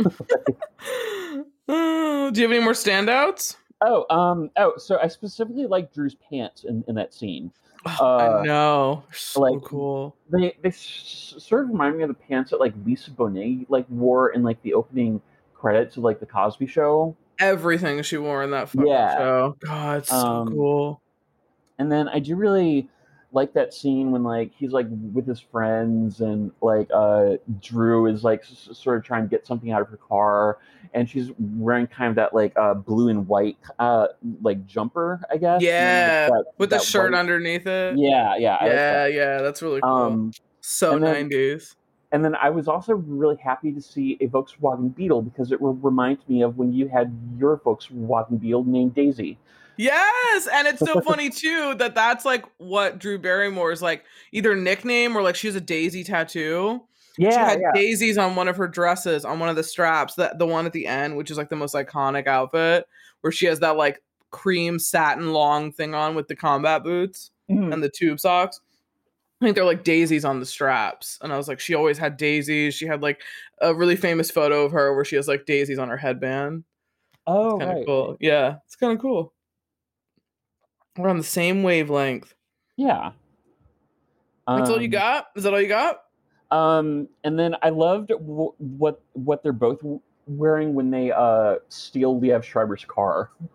[1.68, 3.56] do you have any more standouts?
[3.82, 7.50] oh um oh so i specifically like drew's pants in, in that scene
[7.86, 9.04] Oh, Uh, I know.
[9.10, 10.14] So like, cool.
[10.30, 14.32] they they sort of remind me of the pants that like lisa bonet like wore
[14.34, 15.18] in like the opening
[15.54, 19.16] credits of like the cosby show Everything she wore in that fucking Yeah.
[19.16, 19.56] show.
[19.64, 21.00] God, it's so Um, cool.
[21.78, 22.86] and then i do really
[23.32, 28.24] like that scene when like he's like with his friends and like uh drew is
[28.24, 30.58] like s- sort of trying to get something out of her car
[30.94, 34.08] and she's wearing kind of that like uh blue and white uh
[34.42, 37.96] like jumper i guess Yeah, that- With the shirt white- underneath it.
[37.98, 39.12] yeah yeah Yeah, that.
[39.12, 39.90] yeah, that's really cool.
[39.90, 41.76] um so and then- 90s.
[42.12, 45.74] and then i was also really happy to see a volkswagen beetle because it will
[45.74, 49.38] remind me of when you had your volkswagen beetle named daisy
[49.80, 55.16] Yes, and it's so funny too that that's like what Drew Barrymore's like either nickname
[55.16, 56.82] or like she has a daisy tattoo.
[57.16, 60.14] yeah she had yeah daisies on one of her dresses, on one of the straps,
[60.16, 62.86] that the one at the end, which is like the most iconic outfit,
[63.22, 67.30] where she has that like cream satin long thing on with the combat boots.
[67.50, 67.72] Mhm.
[67.72, 68.60] and the tube socks.
[69.40, 71.18] I think they're like daisies on the straps.
[71.20, 72.74] And I was like, she always had daisies.
[72.74, 73.22] She had like
[73.60, 76.62] a really famous photo of her where she has like daisies on her headband.
[77.26, 78.16] oh Kind of right cool.
[78.20, 79.32] Yeah, it's kind of cool.
[81.00, 82.34] We're on the same wavelength.
[82.76, 83.12] yeah
[84.46, 85.26] That's all you Um, got?
[85.36, 86.02] Is that all you got?
[86.50, 91.56] Um, and then I loved w- what what they're both w- wearing when they uh
[91.68, 93.30] steal Liev Schreiber's car.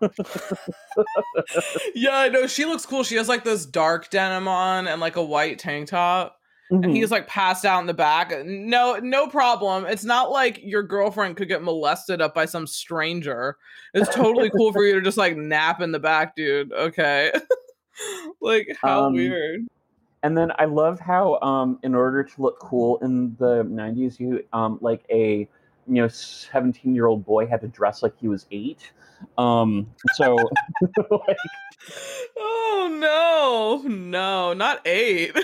[1.94, 2.46] yeah, I know.
[2.46, 3.02] She looks cool.
[3.04, 6.35] She has like this dark denim on and like a white tank top.
[6.70, 6.84] Mm-hmm.
[6.84, 8.32] And he's like passed out in the back.
[8.44, 9.86] No, no problem.
[9.86, 13.56] It's not like your girlfriend could get molested up by some stranger.
[13.94, 16.72] It's totally cool for you to just like nap in the back, dude.
[16.72, 17.32] Okay.
[18.40, 19.66] like how Um, weird.
[20.22, 24.44] And then I love how, um, in order to look cool in the '90s, you
[24.52, 25.48] um, like a
[25.86, 28.90] you know 17 year old boy had to dress like he was eight.
[29.38, 30.34] Um, so
[31.10, 31.36] like,
[32.36, 35.36] oh no, no, not eight.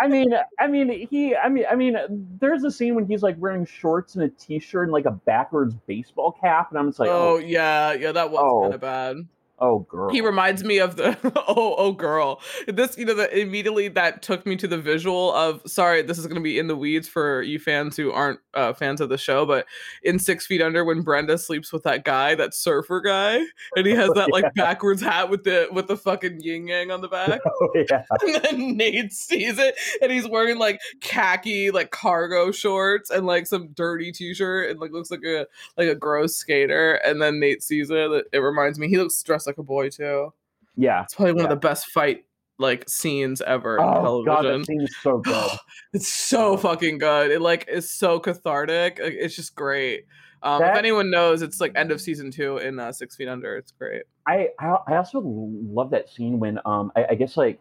[0.00, 1.96] I mean, I mean, he, I mean, I mean,
[2.40, 5.74] there's a scene when he's like wearing shorts and a t-shirt and like a backwards
[5.86, 8.62] baseball cap, and I'm just like, oh oh, yeah, yeah, that was Oh.
[8.62, 9.16] kind of bad.
[9.58, 10.10] Oh, girl.
[10.10, 11.16] He reminds me of the
[11.48, 12.40] oh oh girl.
[12.66, 16.26] This you know that immediately that took me to the visual of sorry this is
[16.26, 19.18] going to be in the weeds for you fans who aren't uh, fans of the
[19.18, 19.66] show, but
[20.02, 23.40] in Six Feet Under when Brenda sleeps with that guy, that surfer guy,
[23.76, 27.00] and he has that like backwards hat with the with the fucking yin yang on
[27.00, 27.40] the back.
[27.62, 28.04] oh, yeah.
[28.22, 33.46] and then Nate sees it and he's wearing like khaki like cargo shorts and like
[33.46, 37.62] some dirty t-shirt and like looks like a like a gross skater and then Nate
[37.62, 40.32] sees it it, it reminds me he looks dressed like a boy too.
[40.76, 41.02] Yeah.
[41.04, 41.44] it's probably one Yeah.
[41.44, 42.24] of the best fight
[42.58, 44.60] like scenes ever in Oh god, television.
[44.60, 45.50] that scene so good.
[45.92, 47.30] it's so fucking good.
[47.30, 48.98] It like is so cathartic.
[49.02, 50.06] Like, it's just great.
[50.42, 53.56] Um if anyone knows it's like end of season two in uh, six feet under.
[53.56, 54.02] It's great.
[54.26, 57.58] I, I I also love that scene when um I, I guess like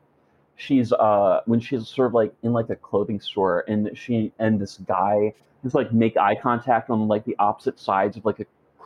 [0.58, 4.60] she's uh when she's sort of like in like a clothing store and she and
[4.60, 8.46] this guy just like make eye contact on like the opposite sides of like a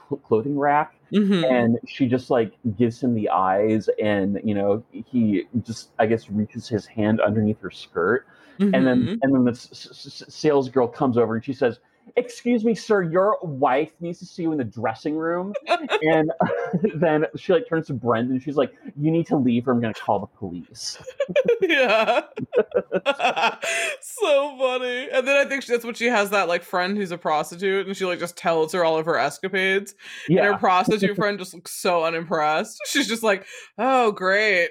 [0.09, 1.43] cl- clothing rack Mhm.
[1.49, 6.29] and she just like gives him the eyes and you know he just I guess
[6.29, 8.25] reaches his hand underneath her skirt
[8.59, 8.83] and Mhm.
[8.85, 11.79] then and then the s- s- s- sales girl comes over and she says
[12.15, 15.53] excuse me sir your wife needs to see you in the dressing room
[16.01, 16.31] and
[16.95, 19.81] then she like turns to brendan and she's like you need to leave or i'm
[19.81, 20.97] going to call the police
[21.61, 22.21] yeah.
[24.01, 25.09] so funny.
[25.11, 27.87] And then I think she, that's what she has that like friend who's a prostitute
[27.87, 29.93] and she like just tells her all of her escapades.
[30.27, 32.79] And yeah her prostitute friend just looks so unimpressed.
[32.87, 33.45] She's just like,
[33.77, 34.69] oh, great.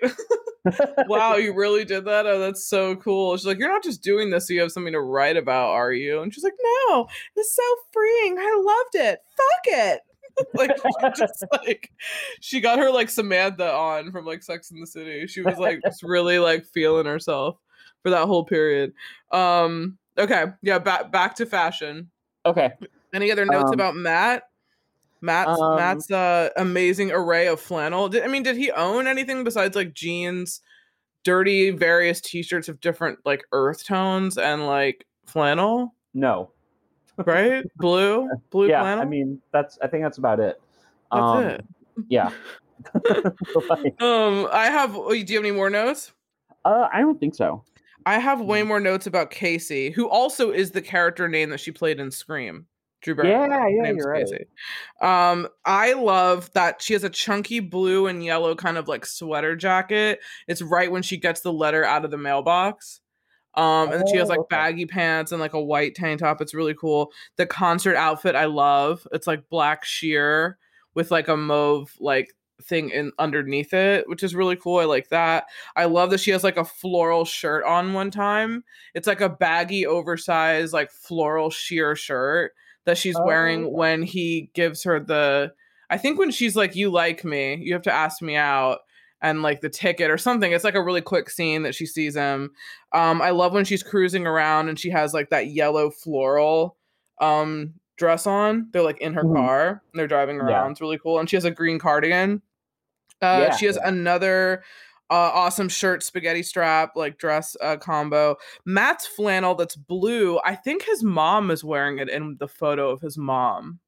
[1.06, 2.26] wow, you really did that?
[2.26, 3.36] Oh, that's so cool.
[3.36, 5.92] She's like, you're not just doing this so you have something to write about, are
[5.92, 6.20] you?
[6.20, 6.54] And she's like,
[6.88, 7.62] no, it's so
[7.92, 8.38] freeing.
[8.38, 9.20] I loved it.
[9.36, 10.00] Fuck it.
[10.54, 11.90] like she just like
[12.40, 15.26] she got her like Samantha on from like Sex in the City.
[15.26, 17.56] She was like just really like feeling herself
[18.02, 18.92] for that whole period.
[19.32, 22.10] Um okay, yeah, back back to fashion.
[22.46, 22.72] okay
[23.12, 24.44] Any other notes Um, about Matt?
[25.20, 28.08] Matt's um, Matt's uh amazing array of flannel.
[28.08, 30.60] Did, I mean, did he own anything besides like jeans,
[31.24, 35.94] dirty various t-shirts of different like earth tones and like flannel?
[36.14, 36.50] no
[37.26, 37.64] Right?
[37.76, 38.28] Blue?
[38.50, 39.02] Blue yeah flannel?
[39.02, 40.60] i mean that's i think that's about it
[41.12, 41.64] That's um, it.
[42.08, 42.30] yeah
[42.94, 44.96] Like, Um, I have.
[44.96, 46.12] oh, Do you have any more notes?
[46.64, 47.64] uh, i don't think so
[48.06, 48.68] I have way Mm.
[48.68, 52.64] more notes about Casey, who also is the character name that she played in Scream.
[53.02, 53.68] Drew Barrymore.
[53.68, 54.26] yeah name's you're right
[55.30, 59.56] Um, I love that she has a chunky blue and yellow kind of like sweater
[59.56, 60.20] jacket.
[60.46, 63.00] It's right when she gets the letter out of the mailbox.
[63.54, 64.56] Um, and then she has Oh, like okay.
[64.56, 66.40] baggy pants and like a white tank top.
[66.40, 67.12] It's really cool.
[67.36, 69.06] The concert outfit I love.
[69.12, 70.58] It's like black sheer
[70.94, 72.32] with like a mauve like
[72.62, 74.78] thing in underneath it, which is really cool.
[74.78, 75.44] I like that.
[75.76, 78.64] I love that she has like a floral shirt on one time.
[78.94, 82.52] It's like a baggy, oversized, like floral sheer shirt
[82.84, 83.72] that she's Oh, wearing okay.
[83.74, 85.52] when he gives her the.
[85.90, 88.80] I think when she's like, "You like me, you have to ask me out,"
[89.20, 90.52] and like the ticket or something.
[90.52, 92.50] It's like a really quick scene that she sees him.
[92.92, 96.76] Um, I love when she's cruising around and she has like that yellow floral
[97.20, 98.68] um dress on.
[98.72, 99.34] They're like in her Mhm.
[99.34, 100.42] car and they're driving Yeah.
[100.44, 100.70] around.
[100.72, 101.18] It's really cool.
[101.18, 102.42] And she has a green cardigan.
[103.20, 103.88] Uh, Yeah, she has yeah.
[103.88, 104.62] another
[105.10, 108.36] uh, awesome shirt, spaghetti strap, like dress uh, combo.
[108.66, 110.38] Matt's flannel that's blue.
[110.44, 113.80] I think his mom is wearing it in the photo of his mom.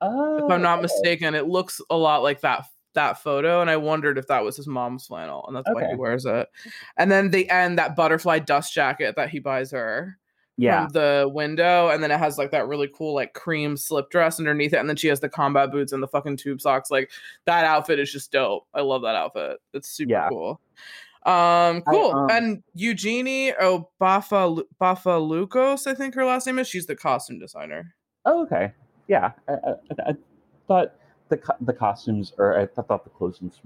[0.00, 3.76] Oh, If I'm not mistaken, it looks a lot like that that photo, and I
[3.78, 6.48] wondered if that was his mom's flannel, and that's why he wears it.
[6.98, 10.18] And then the end, that butterfly dust jacket that he buys her
[10.58, 14.10] yeah from the window, and then it has like that really cool like cream slip
[14.10, 16.90] dress underneath it, and then she has the combat boots and the fucking tube socks.
[16.90, 17.10] Like
[17.44, 18.66] that outfit is just dope.
[18.74, 19.58] I love that outfit.
[19.72, 20.28] It's super Yeah.
[20.28, 20.60] cool.
[21.26, 22.12] Um, cool.
[22.14, 26.68] um, and Eugenie oh Bafa Bafaloukos, I think her last name is.
[26.68, 27.94] She's the costume designer.
[28.24, 28.72] Oh, okay.
[29.08, 30.12] Yeah, I, I, I- I
[30.68, 30.94] thought
[31.28, 33.60] the the costumes, or I thought the clothes in this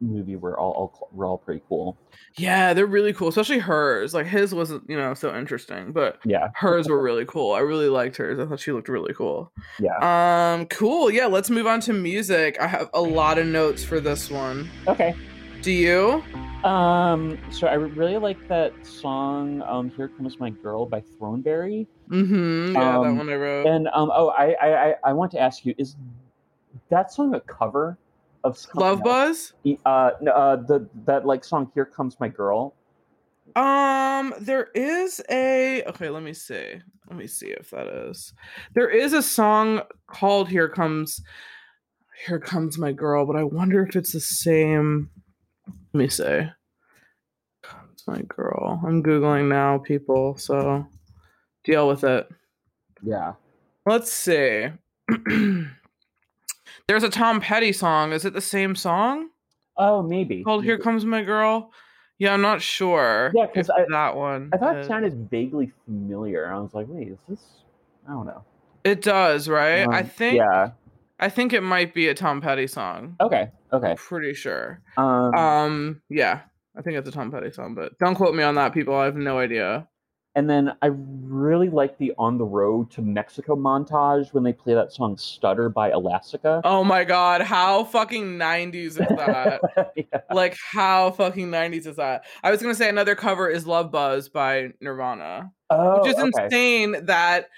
[0.00, 1.96] movie were all, all were all pretty cool.
[2.36, 4.14] Yeah, they're really cool, especially hers.
[4.14, 7.52] Like his wasn't, you know, so interesting, but Yeah, hers were really cool.
[7.52, 8.38] I really liked hers.
[8.38, 9.50] I thought she looked really cool.
[9.80, 10.54] yeah.
[10.54, 11.10] Um, cool.
[11.10, 12.58] Yeah, let's move on to music.
[12.60, 14.70] I have a lot of notes for this one.
[14.86, 15.14] Okay.
[15.62, 16.22] Do you?
[16.64, 17.36] Um.
[17.50, 19.62] So I really like that song.
[19.62, 19.90] Um.
[19.90, 21.88] Here comes my girl by Throneberry.
[22.08, 22.74] Mm-hmm.
[22.74, 23.66] Yeah, that Um, one I wrote.
[23.66, 24.12] And um.
[24.14, 25.96] Oh, I I, I want to ask you: Is
[26.90, 27.98] that song a cover
[28.44, 29.52] of Love else?
[29.64, 29.78] Buzz?
[29.84, 30.10] Uh.
[30.20, 30.56] no, Uh.
[30.56, 32.74] The that like song "Here Comes My Girl."
[33.56, 36.10] Um, there is a okay.
[36.10, 36.74] Let me see.
[37.08, 38.32] Let me see if that is.
[38.74, 41.22] There is a song called "Here Comes,
[42.26, 45.10] Here Comes My Girl," but I wonder if it's the same.
[45.66, 46.48] Let me see.
[47.62, 48.80] Comes my girl.
[48.86, 50.36] I'm googling now, people.
[50.36, 50.86] So
[51.64, 52.28] deal with it.
[53.02, 53.34] Yeah.
[53.86, 54.68] Let's see.
[56.88, 58.12] There's a Tom Petty song.
[58.12, 59.28] Is it the same song
[59.76, 60.42] Oh, maybe.
[60.42, 61.70] called "Here Comes My Girl"?
[62.18, 63.30] Yeah, I'm not sure.
[63.34, 64.48] Yeah, 'cause if I- that one.
[64.54, 64.86] I thought it is.
[64.86, 66.50] sounded vaguely familiar.
[66.50, 67.44] I was like, wait, is this?
[68.08, 68.42] I don't know.
[68.84, 69.86] It does, right?
[69.86, 70.36] I Um, think.
[70.38, 70.70] Yeah.
[71.20, 73.16] I think it might be a Tom Petty song.
[73.20, 73.50] Okay.
[73.70, 73.90] Okay.
[73.90, 74.80] I'm pretty sure.
[74.96, 76.40] Um, Um, yeah,
[76.76, 78.94] I think it's a Tom Petty song, but don't quote me on that, people.
[78.96, 79.86] I have no idea.
[80.34, 84.74] And then I really like the "On the Road to Mexico" montage when they play
[84.74, 86.60] that song "Stutter" by Elastica.
[86.64, 89.60] Oh my god, how fucking 90s is that?
[89.96, 90.20] yeah.
[90.32, 92.24] like, how fucking 90s is that?
[92.42, 96.44] I was gonna say another cover is Love Buzz by Nirvana, Oh, which is okay.
[96.44, 97.48] insane that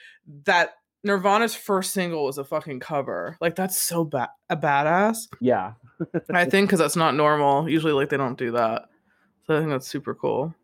[0.44, 3.36] that Nirvana's first single was a fucking cover.
[3.40, 5.28] Like, that's so bad, a badass.
[5.40, 5.72] Yeah.
[6.32, 7.68] I think because that's not normal.
[7.68, 8.88] Usually, like they don't do that.
[9.46, 10.54] So I think that's super cool.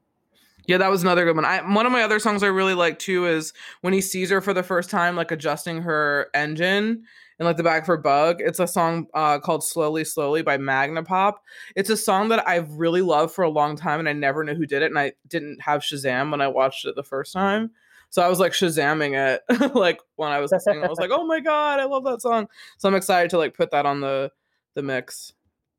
[0.67, 1.45] Yeah, that was another good one.
[1.45, 4.41] I one of my other songs I really like too is when he sees her
[4.41, 7.05] for the first time, like adjusting her engine
[7.39, 8.37] and like the back of her bug.
[8.41, 11.35] It's a song uh, called "Slowly, Slowly" by Magnapop.
[11.75, 14.55] It's a song that I've really loved for a long time, and I never knew
[14.55, 17.71] who did it, and I didn't have Shazam when I watched it the first time.
[18.11, 20.85] So I was like Shazamming it, like when I was listening.
[20.85, 22.49] I was like, "Oh my god, I love that song!"
[22.79, 24.31] So I'm excited to like put that on the
[24.75, 25.33] the mix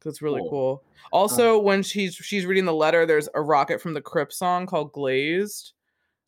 [0.06, 0.50] it's really Cool.
[0.50, 0.84] cool.
[1.12, 4.92] Also, when she's she's reading the letter, there's a Rocket from the Crypt song called
[4.94, 5.74] "Glazed,"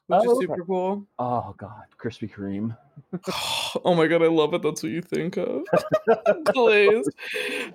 [0.08, 0.46] which Oh, is okay.
[0.48, 1.08] super cool.
[1.20, 2.76] Oh God, Krispy Kreme.
[3.86, 4.62] oh my god, I love it.
[4.62, 5.64] That's what you think of.
[6.54, 7.12] Glazed.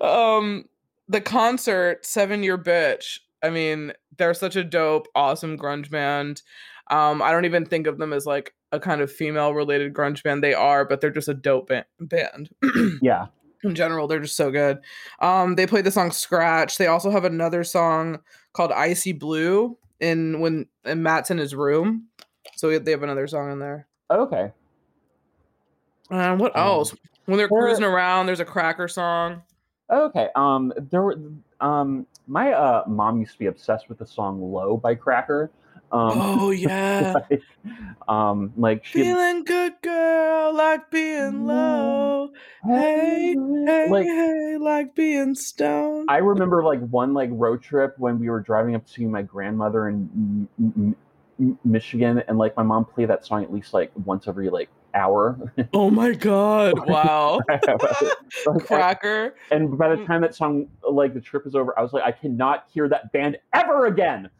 [0.00, 0.64] Um,
[1.08, 3.20] the concert, Seven Year Bitch.
[3.42, 6.42] I mean, they're such a dope, awesome grunge band.
[6.90, 10.22] Um, I don't even think of them as like a kind of female related grunge
[10.22, 10.42] band.
[10.42, 12.48] They are, but they're just a dope ba- band.
[13.02, 13.26] Yeah.
[13.64, 14.78] In general they're just so good
[15.20, 18.18] um they played the song scratch they also have another song
[18.52, 22.06] called icy blue in when in matt's in his room
[22.56, 24.52] so they have another song in there Okay.
[26.10, 26.94] and what Um, else
[27.26, 29.42] when they're cruising around there's a cracker song
[29.90, 30.30] Okay.
[30.34, 31.18] Um, there were
[31.60, 35.50] um, my uh mom used to be obsessed with the song "Low" by Cracker.
[35.94, 37.14] Um, oh yeah.
[37.30, 37.42] like,
[38.08, 42.30] um, like she feeling good girl like being low.
[42.66, 46.08] Hey hey like hey like being stoned.
[46.10, 49.22] I remember like one like road trip when we were driving up to see my
[49.22, 50.96] grandmother in
[51.64, 55.36] Michigan, and like my mom played that song at least like once every like hour.
[55.74, 56.74] oh my god.
[56.88, 57.40] Wow.
[57.48, 59.34] Like, I- cracker.
[59.50, 62.12] and by the time that song like the trip is over, I was like, I
[62.12, 64.30] cannot hear that band ever again.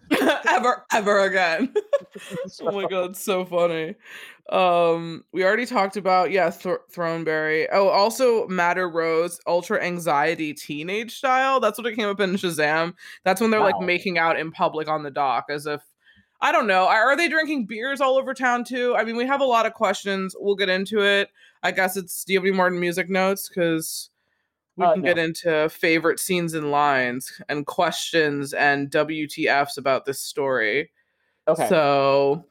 [0.46, 1.74] ever ever again.
[2.62, 3.96] Oh my god so funny.
[4.50, 7.66] Um we already talked about yeah Th- throneberry.
[7.72, 11.58] Oh also Madder Rose ultra anxiety teenage style.
[11.58, 12.94] That's what it came up in shazam.
[13.24, 15.80] That's when they're like making out in public on the dock as if
[16.44, 19.40] i don't know are they drinking beers all over town too i mean we have
[19.40, 21.28] a lot of questions we'll get into it
[21.64, 24.10] i guess it's do you have any more music notes because
[24.76, 30.20] we Uh, can get into favorite scenes and lines and questions and WTFs about this
[30.20, 30.90] story.
[31.46, 31.68] Okay.
[31.68, 32.46] So,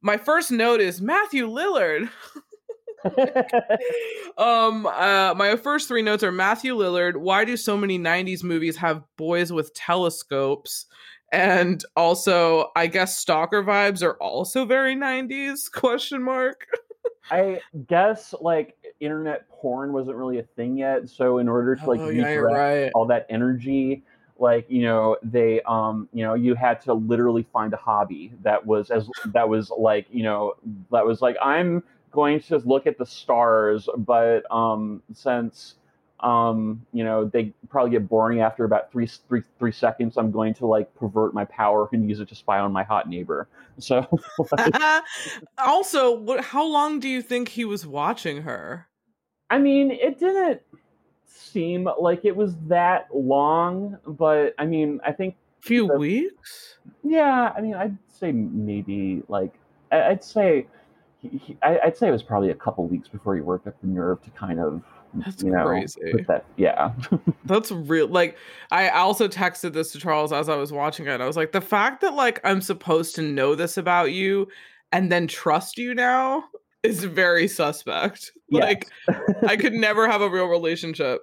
[0.00, 2.08] my first note is Matthew Lillard.
[4.38, 7.16] um, uh, my first three notes are Matthew Lillard.
[7.16, 10.86] Why do so many '90s movies have boys with telescopes?
[11.32, 15.70] And also, I guess stalker vibes are also very '90s?
[15.70, 16.66] Question mark.
[17.30, 22.00] I guess like internet porn wasn't really a thing yet, so in order to like
[22.00, 22.90] oh yeah, right.
[22.94, 24.04] all that energy,
[24.38, 28.64] like you know they um you know you had to literally find a hobby that
[28.64, 30.54] was as that was like you know
[30.92, 35.74] that was like I'm going to look at the stars, but um since
[36.20, 40.54] um you know they probably get boring after about three three three seconds, I'm going
[40.54, 43.48] to like pervert my power and use it to spy on my hot neighbor.
[43.78, 44.06] So
[45.58, 46.42] also, what?
[46.44, 48.86] How long do you think he was watching her?
[49.50, 50.60] I mean, it didn't
[51.26, 56.78] seem like it was that long, but I mean, I think, a few The- weeks.
[57.04, 59.52] yeah, I mean, I'd say maybe like,
[59.92, 60.66] I- I'd say,
[61.20, 63.80] he, he, I- I'd say it was probably a couple weeks before he worked up
[63.80, 64.82] the nerve to kind of,
[65.14, 66.00] That's you know, crazy.
[66.28, 66.92] that, yeah,
[67.44, 68.08] That's real.
[68.08, 68.36] Like,
[68.70, 71.20] I also texted this to Charles as I was watching it.
[71.20, 74.48] I was like, the fact that like I'm supposed to know this about you
[74.92, 76.44] and then trust you now
[76.82, 78.32] is very suspect.
[78.48, 78.62] Yes.
[78.62, 78.88] Like,
[79.48, 81.20] I could never have a real relationship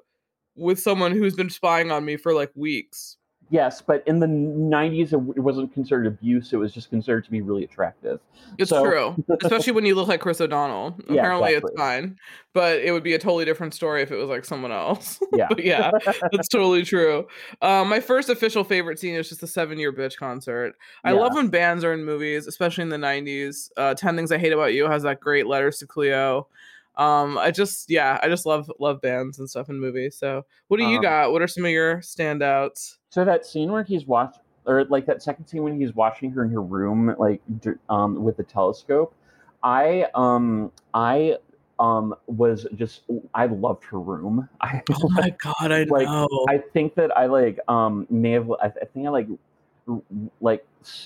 [0.56, 3.18] with someone who's been spying on me for like weeks.
[3.54, 6.54] Yes, but in the '90s, it wasn't considered abuse.
[6.54, 8.20] It was just considered to be really attractive.
[8.58, 10.96] It's So- true, especially when you look like Chris O'Donnell.
[11.08, 12.18] Yeah, Apparently, it's fine,
[12.54, 15.20] but it would be a totally different story if it was like someone else.
[15.34, 15.48] Yeah.
[15.50, 15.92] but yeah,
[16.32, 17.28] that's totally true.
[17.62, 20.74] Um, my first official favorite scene is just the Seven Year Bitch concert.
[21.04, 21.20] I Yeah.
[21.20, 23.70] love when bands are in movies, especially in the '90s.
[23.78, 26.48] Uh, Ten Things I Hate About You has that great letters to Cleo.
[26.96, 30.18] Um, I just yeah, I just love love bands and stuff in movies.
[30.18, 31.32] So, what do you Um, got?
[31.32, 32.98] What are some of your standouts?
[33.10, 36.44] So that scene where he's watching or like that second scene when he's watching her
[36.44, 37.42] in her room, like
[37.90, 39.14] um, with the telescope,
[39.62, 41.38] I um I
[41.80, 43.02] um was just
[43.34, 44.48] I loved her room.
[44.62, 46.28] I Oh my god, I like, know.
[46.48, 49.28] I think that I like um may have I, I think I like
[49.88, 50.02] r-
[50.42, 50.66] like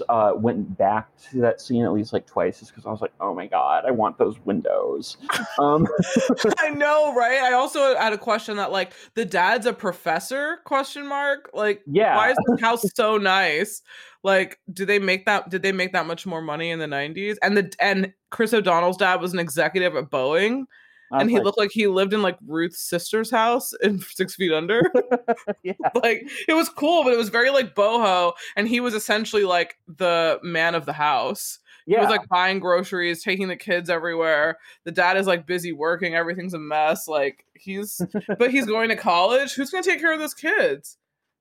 [0.09, 3.13] uh went back to that scene at least like twice just because I was like
[3.19, 5.17] oh my god I want those windows.
[5.59, 5.87] Um
[6.59, 7.39] I know, right?
[7.41, 10.59] I also had a question that like the dad's a professor?
[10.65, 11.49] Question mark.
[11.53, 12.15] Like, yeah.
[12.15, 13.81] why is this house so nice?
[14.23, 15.49] Like, do they make that?
[15.49, 17.37] Did they make that much more money in the '90s?
[17.41, 20.65] And the and Chris O'Donnell's dad was an executive at Boeing,
[21.11, 24.51] and he like, looked like he lived in like Ruth's sister's house in Six Feet
[24.51, 24.81] Under.
[25.63, 25.73] yeah.
[25.95, 29.77] like, it was cool, but it was very like boho, and he was essentially like
[29.87, 31.59] the man of the house.
[31.85, 32.01] He Yeah.
[32.01, 34.57] was like buying groceries, taking the kids everywhere.
[34.83, 36.15] The dad is like busy working.
[36.15, 37.07] Everything's a mess.
[37.07, 38.01] Like he's,
[38.37, 39.53] but he's going to college.
[39.53, 40.97] Who's going to take care of those kids?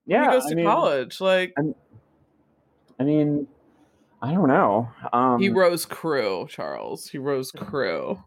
[0.07, 0.31] when yeah.
[0.31, 1.21] he goes I to mean, college.
[1.21, 1.55] Like
[2.99, 3.47] I mean,
[4.23, 4.89] I don't know.
[5.13, 7.09] Um, he rows crew, Charles.
[7.09, 8.23] He rows crew.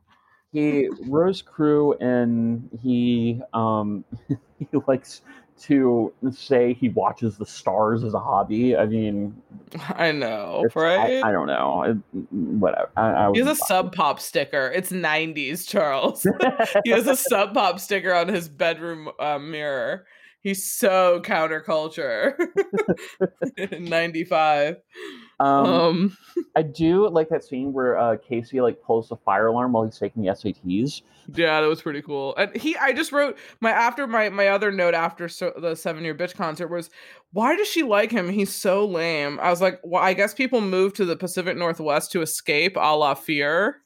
[0.52, 4.04] He rows crew and he um
[4.60, 5.22] he likes
[5.62, 8.76] to say he watches the stars as a hobby.
[8.76, 9.42] I mean,
[9.90, 11.22] I know, right?
[11.24, 11.84] I, I don't know.
[11.84, 11.98] It,
[12.32, 12.90] whatever.
[12.96, 14.72] I, I he has a sub pop sticker.
[14.74, 16.26] It's 90s, Charles.
[16.84, 20.06] he has a sub pop sticker on his bedroom uh, mirror.
[20.42, 22.34] He's so counterculture.
[23.78, 24.78] 95.
[25.40, 26.18] Um, um
[26.56, 29.98] I do like that scene where uh, Casey like pulls the fire alarm while he's
[29.98, 31.02] taking the SATs.
[31.36, 32.36] Yeah, that was pretty cool.
[32.36, 36.04] And he, I just wrote my after my my other note after so, the seven
[36.04, 36.90] year bitch concert was,
[37.32, 38.30] why does she like him?
[38.30, 39.40] He's so lame.
[39.40, 42.96] I was like, well, I guess people move to the Pacific Northwest to escape, a
[42.96, 43.82] la Fear.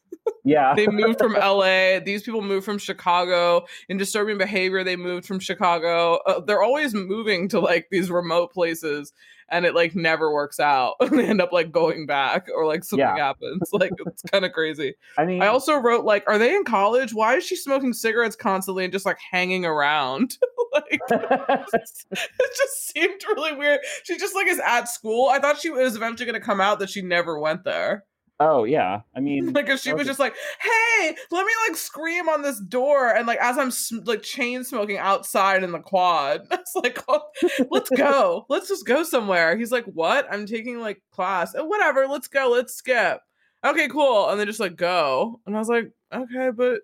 [0.45, 1.99] Yeah, They moved from L.A.
[1.99, 3.65] These people moved from Chicago.
[3.87, 6.15] In disturbing behavior, they moved from Chicago.
[6.25, 9.13] Uh, they're always moving to like these remote places,
[9.49, 10.95] and it like never works out.
[11.11, 13.15] they end up like going back, or like something Yeah.
[13.17, 13.69] happens.
[13.71, 14.95] Like it's kind of crazy.
[15.17, 17.13] I mean, I also wrote like, are they in college?
[17.13, 20.37] Why is she smoking cigarettes constantly and just like hanging around?
[20.73, 23.79] like it just seemed really weird.
[24.03, 25.29] She just like is at school.
[25.29, 28.03] I thought she was eventually going to come out that she never went there.
[28.39, 29.01] Oh yeah.
[29.15, 32.59] I mean, Like if she was just like, "Hey, let me like scream on this
[32.59, 33.71] door," and like as I'm
[34.05, 37.21] like chain smoking outside in the quad, it's like, oh,
[37.69, 40.27] "Let's go, let's just go somewhere." He's like, "What?
[40.31, 41.53] I'm taking like class.
[41.57, 42.07] "Oh, whatever.
[42.07, 42.49] Let's go.
[42.51, 43.19] Let's skip."
[43.65, 44.29] Okay, cool.
[44.29, 46.81] And they just like go, and I was like, "Okay, but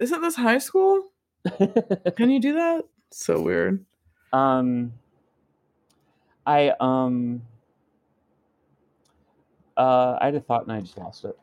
[0.00, 1.04] isn't this high school?
[2.16, 3.84] Can you do that?" So weird.
[4.32, 4.92] um,
[6.46, 7.42] I um,
[9.78, 11.38] uh, I had a thought and I just lost it.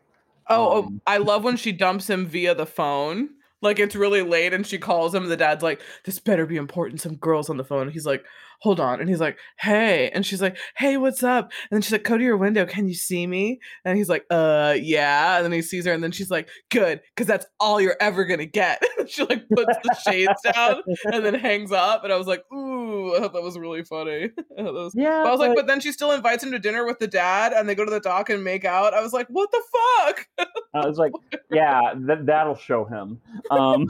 [0.50, 3.30] Oh, Um, oh, I love when she dumps him via the phone.
[3.62, 5.24] Like it's really late and she calls him.
[5.24, 7.90] And the dad's like, "This better be important." Some girls on the phone.
[7.90, 8.24] He's like,
[8.62, 11.92] "Hold on," and he's like, "Hey," and she's like, "Hey, what's up?" And then she's
[11.92, 12.66] like, "Go to your window.
[12.66, 16.04] Can you see me?" And he's like, "Uh, yeah." And then he sees her, and
[16.04, 19.96] then she's like, "Good, because that's all you're ever gonna get." she like puts the
[20.10, 22.04] shades down and then hangs up.
[22.04, 24.32] And I was like, "Ooh," I thought that was really funny.
[24.58, 26.86] Was Yeah, but I was like, but- but then she still invites him to dinner
[26.86, 28.94] with the dad, and they go to the dock and make out.
[28.94, 30.28] I was like, what the fuck?
[30.74, 31.12] I was like,
[31.52, 33.22] yeah, that that'll show him.
[33.52, 33.88] Um,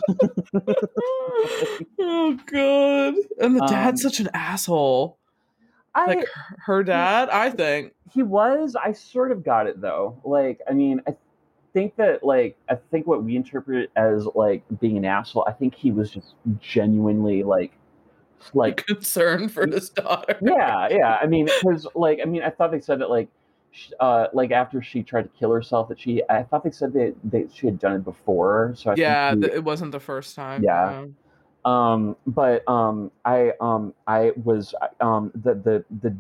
[2.00, 3.16] oh god!
[3.40, 5.18] And the dad's Um, such an asshole.
[5.94, 6.28] I Like
[6.66, 7.94] her- dad, I think.
[8.12, 8.76] he was.
[8.76, 10.18] I sort of got it though.
[10.26, 11.16] Like, I mean, I
[11.74, 15.46] think that like I think what we interpret as like being an asshole.
[15.48, 17.72] I think he was just genuinely like,
[18.54, 20.38] like concern for his daughter.
[20.42, 21.18] yeah, yeah.
[21.22, 23.30] I mean, because like I mean, I thought they said that like.
[24.00, 27.14] Uh, like after she tried to kill herself, that she I thought they said that,
[27.26, 28.74] that she had done it before.
[28.78, 30.64] So I think Yeah, he- it wasn't the first time.
[30.64, 31.08] Yeah.
[31.66, 36.16] Um but um i um i was um the the the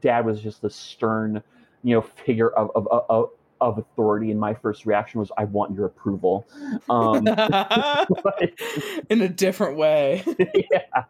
[0.00, 1.42] dad was just the stern
[1.82, 3.30] you know figure of of of,
[3.60, 6.46] of authority and my first reaction was i want your approval
[6.90, 7.26] um
[9.10, 10.22] In a different way.
[10.70, 11.04] yeah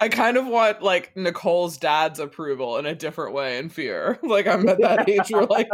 [0.00, 4.18] I kind of want like Nicole's dad's approval in a different way in fear.
[4.28, 5.68] Like I'm at that age where like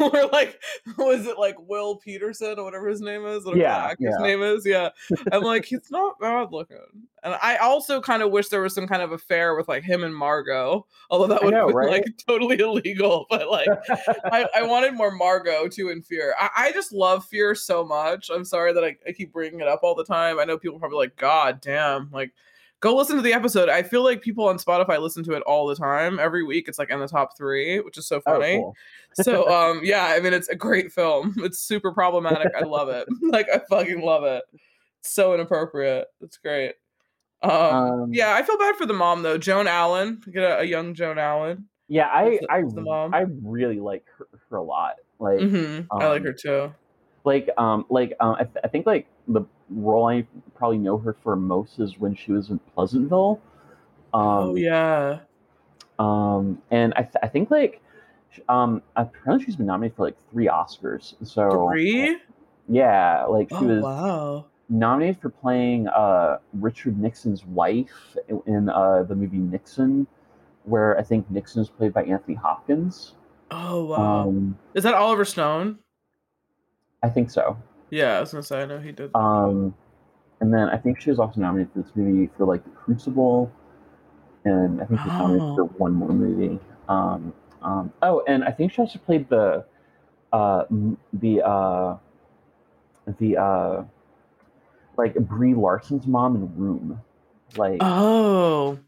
[0.00, 0.60] we're like
[0.98, 3.44] was it like Will Petersen or whatever his name is?
[3.44, 4.26] Whatever Yeah, the actor's yeah.
[4.26, 4.66] name is.
[4.66, 4.88] Yeah.
[5.30, 6.78] I'm like, he's not bad looking.
[7.22, 10.04] And I also kind of wish there was some kind of affair with like him
[10.04, 11.90] and Margo, although that would have know, been right?
[11.90, 13.26] like totally illegal.
[13.28, 13.68] But like,
[14.24, 16.34] I, I wanted more Margo too in Fear.
[16.38, 18.30] I, I just love Fear so much.
[18.30, 20.38] I'm sorry that I, I keep bringing it up all the time.
[20.38, 22.32] I know people are probably like, God damn, like
[22.80, 23.68] go listen to the episode.
[23.68, 26.18] I feel like people on Spotify listen to it all the time.
[26.18, 28.56] Every week it's like in the top three, which is so Oh, funny.
[28.56, 28.74] cool.
[29.14, 31.34] so um yeah, I mean it's a great film.
[31.38, 32.52] It's super problematic.
[32.58, 33.06] I love it.
[33.20, 34.42] like I fucking love it.
[35.00, 36.06] It's so inappropriate.
[36.22, 36.74] It's great.
[37.42, 39.38] Um, Um, yeah, I feel bad for the mom though.
[39.38, 40.20] Joan Allen.
[40.30, 41.68] Get a, a young Joan Allen.
[41.88, 43.14] Yeah, I I the mom?
[43.14, 44.96] I really like her, her a lot.
[45.18, 46.72] Like hmm I like um, her too.
[47.24, 51.14] like um like um I, th- I think like the role I probably know her
[51.22, 53.40] for most is when she was in Pleasantville.
[54.12, 55.20] Um, oh yeah.
[55.98, 57.82] Um, and I, th- I think like,
[58.48, 61.14] um, apparently she's been nominated for like three Oscars.
[61.26, 62.16] So Three?
[62.68, 64.46] yeah, like she Oh was wow.
[64.70, 68.16] Nominated for playing uh Richard Nixon's wife
[68.46, 70.06] in, uh the movie Nixon,
[70.64, 73.14] where I think Nixon is played by Anthony Hopkins.
[73.50, 74.28] Oh wow.
[74.28, 75.78] Um, Is that Oliver Stone?
[77.02, 77.56] I think so.
[77.90, 79.10] Yeah, I was gonna say I know he did.
[79.14, 79.74] Um,
[80.40, 83.50] and then I think she was also nominated for this movie for like The Crucible,
[84.44, 85.74] and I think she was nominated for Oh.
[85.78, 86.58] one more movie.
[86.88, 89.64] Um, um, oh, and I think she also played the
[90.32, 90.64] uh,
[91.12, 91.96] the uh,
[93.18, 93.82] the uh,
[95.00, 97.00] like Brie Larson's mom in Room.
[97.56, 98.78] Like, oh.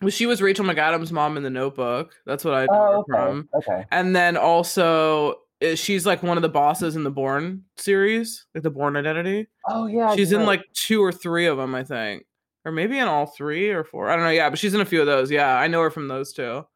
[0.00, 2.14] Well, she was Rachel McAdams' mom in The Notebook.
[2.26, 3.48] That's what I know oh, her okay, from.
[3.54, 3.84] okay.
[3.90, 8.62] And then also, uh, she's like one of the bosses in the Bourne series, like
[8.62, 9.46] the Bourne Identity.
[9.68, 10.46] Oh yeah, she's in right.
[10.46, 12.24] like two or three of them, I think,
[12.64, 14.10] or maybe in all three or four.
[14.10, 14.30] I don't know.
[14.30, 15.30] Yeah, but she's in a few of those.
[15.30, 16.66] Yeah, I know her from those two.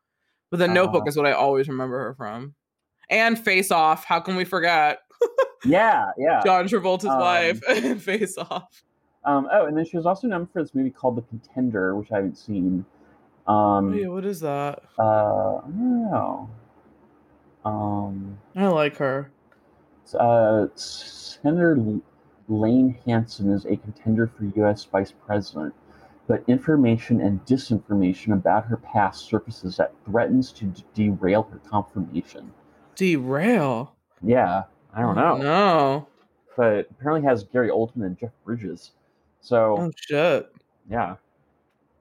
[0.51, 1.09] But the Notebook Uh-huh.
[1.09, 2.55] is what I always remember her from.
[3.11, 4.05] And Face Off.
[4.05, 5.01] How can we forget
[5.65, 6.41] yeah, yeah.
[6.45, 7.63] John Travolta's Um, wife
[8.03, 8.83] Face Off?
[9.25, 12.11] Um, oh, and then she was also known for this movie called The Contender, which
[12.13, 12.85] I haven't seen.
[13.47, 14.83] Oh, Um, yeah, what is that?
[14.99, 16.51] uh, I don't know.
[17.65, 19.31] Um, I like her.
[20.19, 21.77] uh, Senator
[22.49, 24.85] Laine Hanson is a contender for U.S.
[24.85, 25.75] Vice President,
[26.27, 32.53] but information and disinformation about her past surfaces that threatens to d- derail her confirmation.
[32.95, 33.95] Derail.
[34.23, 34.65] Yeah,
[34.99, 36.07] I don't know, No.
[36.57, 38.91] but apparently has Gary Oldman and Jeff Bridges.
[39.41, 40.51] So Oh shit.
[40.91, 41.15] yeah.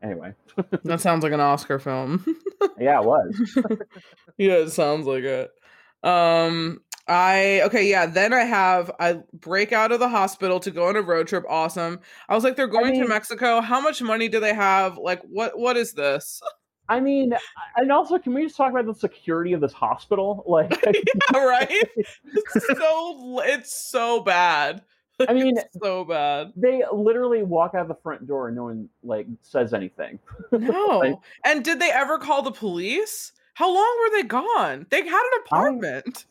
[0.01, 0.33] Anyway,
[0.83, 2.25] That sounds like an Oscar film.
[2.79, 3.57] yeah, it was.
[4.37, 5.51] yeah, it sounds like it.
[6.03, 10.87] Um I okay, yeah, then I have I break out of the hospital to go
[10.87, 11.45] on a road trip.
[11.47, 11.99] Awesome.
[12.27, 13.61] I was like, they're going to mean- Mexico.
[13.61, 14.97] How much money do they have?
[14.97, 16.41] Like what what is this?
[16.89, 17.33] I mean,
[17.75, 20.43] and also, can we just talk about the security of this hospital?
[20.47, 20.81] Like,
[21.33, 21.89] yeah, right?
[21.95, 24.81] It's so it's so bad.
[25.27, 26.53] I mean, so bad.
[26.55, 30.19] they literally walk out the front door and no one like says anything.
[30.51, 30.99] No.
[30.99, 33.33] Like- and did they ever call the police?
[33.55, 34.85] How long were they gone?
[34.89, 36.25] They had an apartment.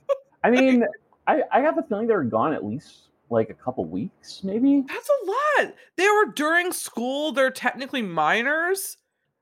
[0.44, 0.84] I mean,
[1.26, 4.84] I, I got the feeling they were gone at least like a couple weeks, maybe.
[4.86, 5.26] That's a
[5.64, 5.74] lot.
[5.96, 7.32] They were during school.
[7.32, 8.96] They're technically minors.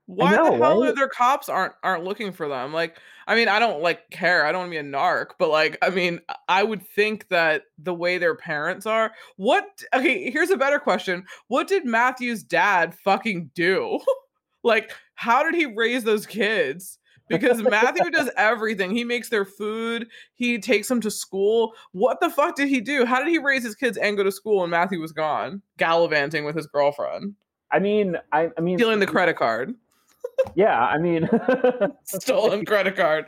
[0.07, 0.95] Why know, the hell are right?
[0.95, 2.73] their cops aren't aren't looking for them?
[2.73, 4.45] Like, I mean, I don't like care.
[4.45, 7.63] I don't want to be a narc, but like, I mean, I would think that
[7.79, 9.13] the way their parents are.
[9.37, 9.65] What?
[9.95, 11.25] Okay, here's a better question.
[11.47, 13.99] What did Matthew's dad fucking do?
[14.63, 16.99] like, how did he raise those kids?
[17.27, 18.91] Because Matthew does everything.
[18.91, 20.07] He makes their food.
[20.35, 21.73] He takes them to school.
[21.93, 23.03] What the fuck did he do?
[23.03, 26.45] How did he raise his kids and go to school and Matthew was gone, gallivanting
[26.45, 27.33] with his girlfriend,
[27.71, 29.73] I mean, I, I mean, stealing the credit card,
[30.55, 31.29] Yeah, I mean,
[32.03, 33.25] stolen credit card?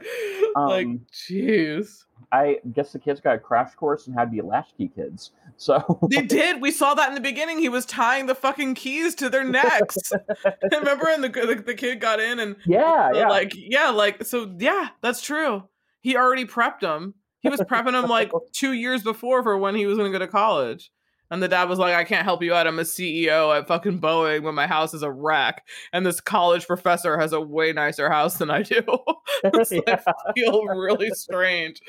[0.56, 2.06] like, Um, jeez.
[2.32, 5.32] I guess the kids got a crash course in how to be latchkey kids.
[5.56, 6.62] So They did.
[6.62, 7.60] We saw that in the beginning.
[7.60, 10.12] He was tying the fucking keys to their necks.
[10.72, 13.30] Remember, and the, the the kid got in and yeah, yeah.
[13.30, 15.64] Like, yeah, like, so yeah, that's true.
[16.02, 17.14] He already prepped them.
[17.40, 20.24] He was prepping them like two years before for when he was going to go
[20.24, 20.92] to college.
[21.30, 22.68] And the dad was like, I can't help you out.
[22.68, 25.66] I'm a CEO at fucking Boeing when my house is a wreck.
[25.92, 28.82] And this college professor has a way nicer house than I do.
[29.44, 30.02] it's like, Yeah.
[30.36, 31.82] feel really strange.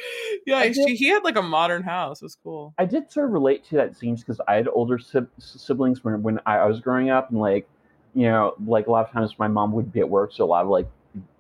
[0.46, 2.20] Yeah, I she, he had like a modern house.
[2.20, 2.74] It was cool.
[2.78, 6.22] I did sort of relate to that scene because I had older sib- siblings when
[6.22, 7.68] when I, I was growing up, and like,
[8.14, 10.46] you know, like a lot of times my mom would be at work, so a
[10.46, 10.88] lot of like,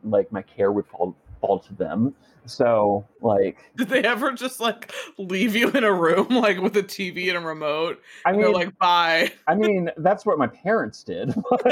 [0.04, 2.14] like my care would fall fall to them.
[2.48, 6.82] So like, Did they ever just like leave you in a room like with a
[6.82, 8.00] TV and a remote?
[8.24, 9.32] I And mean, like, bye.
[9.46, 11.34] I mean, that's what my parents did.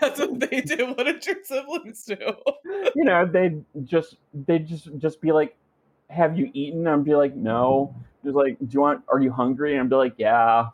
[0.00, 0.86] That's what they do.
[0.94, 2.16] What did your siblings do?
[2.94, 5.54] you know, they'd just they'd just just be like,
[6.10, 7.94] "Have you eaten?" I'd be like, "No."
[8.24, 9.02] Just like, "Do you want?
[9.08, 10.68] Are you hungry?" And I'd be like, "Yeah."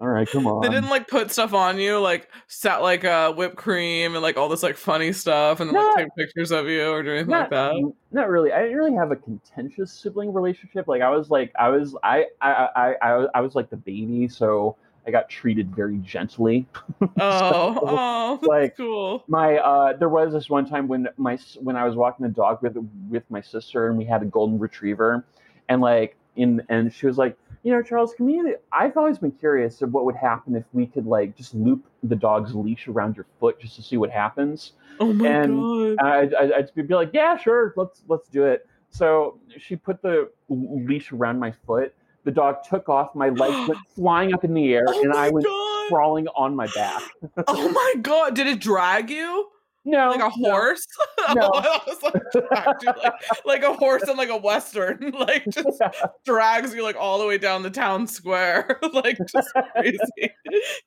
[0.00, 0.60] All right, come on.
[0.60, 4.36] They didn't like put stuff on you, like sat like uh, whipped cream and like
[4.36, 7.30] all this like funny stuff, and then like take pictures of you or do anything
[7.30, 7.92] not, like that.
[8.10, 8.52] not really.
[8.52, 10.88] I didn't really have a contentious sibling relationship.
[10.88, 14.26] Like I was like I was I I I I, I was like the baby,
[14.26, 14.76] so
[15.06, 16.66] I got treated very gently.
[17.20, 19.22] Oh, oh, that's like, cool.
[19.28, 22.62] my uh there was this one time when my when I was walking the dog
[22.62, 22.76] with
[23.08, 25.24] with my sister and we had a golden retriever
[25.68, 29.30] and like in and she was like you know Charles can we I've always been
[29.32, 33.16] curious of what would happen if we could like just loop the dog's leash around
[33.16, 36.06] your foot just to see what happens Oh my and- god.
[36.06, 40.30] I'd, I'd, I'd be like yeah sure let's let's do it so she put the
[40.48, 44.74] leash around my foot the dog took off my legs went flying up in the
[44.74, 45.88] air Oh and I went god.
[45.88, 47.02] crawling on my back
[47.46, 48.34] Oh my god.
[48.34, 49.48] Did it drag you?
[49.84, 50.86] No Like a horse?
[51.34, 51.50] No.
[51.54, 53.12] Oh, I was like, like,
[53.46, 55.12] like a horse in like a western.
[55.18, 55.80] Like just
[56.26, 58.78] drags you like all the way down the town square.
[58.92, 60.34] like just crazy.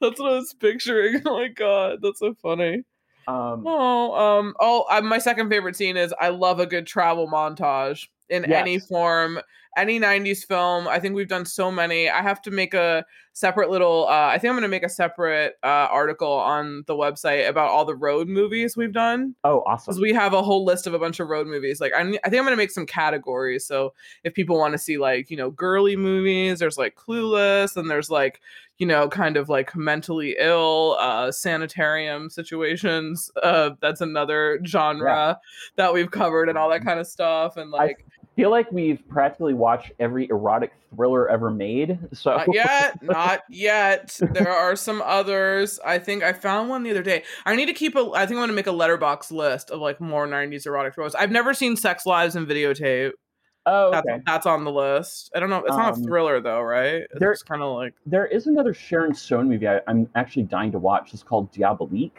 [0.02, 1.22] That's what I was picturing.
[1.26, 2.84] Oh my god, that's so funny.
[3.28, 7.28] Um Oh, um, oh, uh, my second favorite scene is I love a good travel
[7.28, 9.40] montage in any form,
[9.78, 10.88] any '90s film.
[10.88, 12.10] I think we've done so many.
[12.10, 14.08] I have to make a separate little.
[14.08, 17.70] Uh, I think I'm going to make a separate uh, article on the website about
[17.70, 19.92] all the road movies we've done oh awesome!
[19.92, 21.80] because we have a whole list of a bunch of road movies.
[21.80, 23.66] Like I, ne- I think I'm going to make some categories.
[23.66, 27.90] So if people want to see like you know girly movies, there's like Clueless, and
[27.90, 28.42] there's like
[28.78, 35.40] you know kind of like mentally ill uh sanitarium situations uh that's another genre
[35.76, 39.02] that we've covered and all that kind of stuff and like I feel like we've
[39.10, 41.98] practically watched every erotic thriller ever made.
[42.14, 44.16] So not yet not yet.
[44.22, 45.80] There are some others.
[45.84, 47.24] I think i found one the other day.
[47.48, 49.80] I need to keep a i think i'm going to make a Letterboxd list of
[49.80, 51.16] like more 90s erotic thrillers.
[51.16, 53.14] I've never seen sex lies and videotape
[53.68, 54.22] oh, that's, okay.
[54.26, 57.20] that's on the list i don't know it's not a Um, thriller though right it's
[57.20, 60.80] there- kind of like There is another Sharon Stone movie I, I'm actually dying to
[60.80, 61.14] watch.
[61.14, 62.18] It's called Diabolique.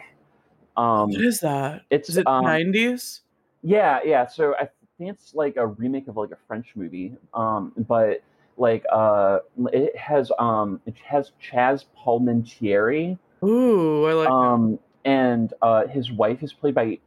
[0.77, 3.21] Um, what is that it's is it um, 90s
[3.61, 4.25] yeah, yeah.
[4.27, 7.17] So I think it's like a remake of like a French movie.
[7.33, 8.23] Um, but
[8.55, 9.39] like uh,
[9.73, 13.17] it has um, it has Chazz Palminteri.
[13.43, 14.33] ooh i like that.
[14.33, 16.99] um, and uh, his wife is played by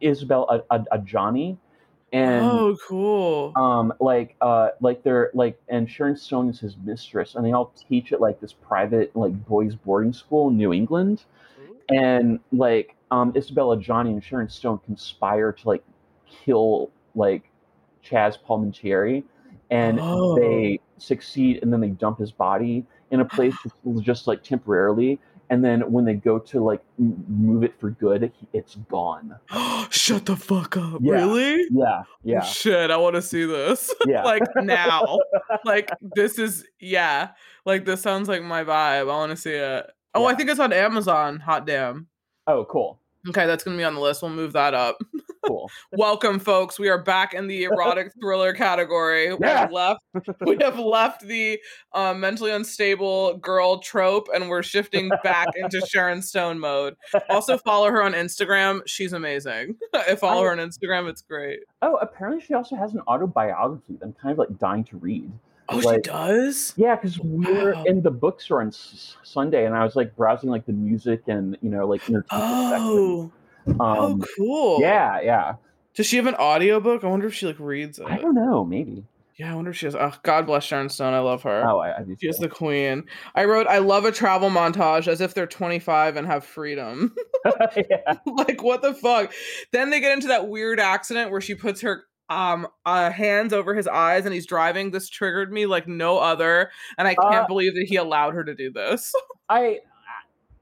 [0.00, 1.56] Isabelle A- A- Adjani,
[2.12, 7.34] and oh cool um, like uh, like they're like, and Sharon Stone is his mistress,
[7.34, 11.24] and they all teach at like this private like boys boarding school in New England,
[11.88, 15.82] and like um, Isabelle Adjani and Sharon Stone conspire to like
[16.26, 17.42] kill like
[18.04, 19.22] Chazz Palminteri,
[19.70, 20.36] and Oh.
[20.38, 23.54] they succeed, and then they dump his body in a place
[24.00, 25.18] just like temporarily.
[25.50, 29.36] And then when they go to like m- move it for good, it's gone.
[29.90, 31.00] Shut the fuck up.
[31.00, 31.14] Yeah.
[31.14, 31.66] Really?
[31.70, 33.94] Yeah, yeah, shit, I want to see this.
[34.06, 34.24] yeah.
[34.24, 35.18] like now.
[35.64, 37.30] like this is yeah.
[37.64, 39.00] Like this sounds like my vibe.
[39.00, 39.90] I want to see it.
[40.14, 41.38] Oh, I think it's on Amazon.
[41.40, 42.08] Hot damn.
[42.46, 44.22] oh, cool, Okay, that's gonna be on the list.
[44.22, 44.98] We'll move that up.
[45.46, 45.70] cool.
[45.92, 46.78] Welcome, folks.
[46.78, 49.32] We are back in the erotic thriller category.
[49.34, 49.58] We Yeah.
[49.60, 50.00] have left.
[50.40, 51.60] We have left the
[51.92, 56.96] uh, mentally unstable girl trope, and we're shifting back into Sharon Stone mode.
[57.28, 58.80] Also, follow her on Instagram.
[58.86, 59.76] She's amazing.
[59.94, 61.08] If I follow her on Instagram.
[61.08, 61.60] It's great.
[61.82, 65.30] Oh, apparently she also has an autobiography that I'm kind of like dying to read.
[65.70, 66.72] Oh, she does.
[66.76, 67.84] Yeah, because we were Wow.
[67.84, 71.56] in the bookstore on S- Sunday, and I was like browsing like the music and
[71.60, 73.32] you know like entertainment section.
[73.68, 74.80] Oh, oh, Um, cool.
[74.80, 75.54] yeah, yeah.
[75.94, 77.02] Does she have an audiobook?
[77.04, 78.06] I wonder if she like reads it.
[78.06, 79.04] I don't know, maybe.
[79.36, 79.94] Yeah, I wonder if she has.
[79.94, 81.14] Oh, God bless Sharon Stone.
[81.14, 81.64] I love her.
[81.68, 82.16] Oh, I, I do.
[82.20, 83.04] She is the queen.
[83.36, 87.14] I wrote, I love a travel montage as if they're 25 and have freedom.
[87.76, 88.14] yeah.
[88.26, 89.32] like, what the fuck?
[89.72, 93.74] Then they get into that weird accident where she puts her um uh, hands over
[93.74, 94.90] his eyes and he's driving.
[94.90, 96.70] This triggered me like no other.
[96.98, 99.12] And I can't Uh, believe that he allowed her to do this.
[99.48, 99.78] I.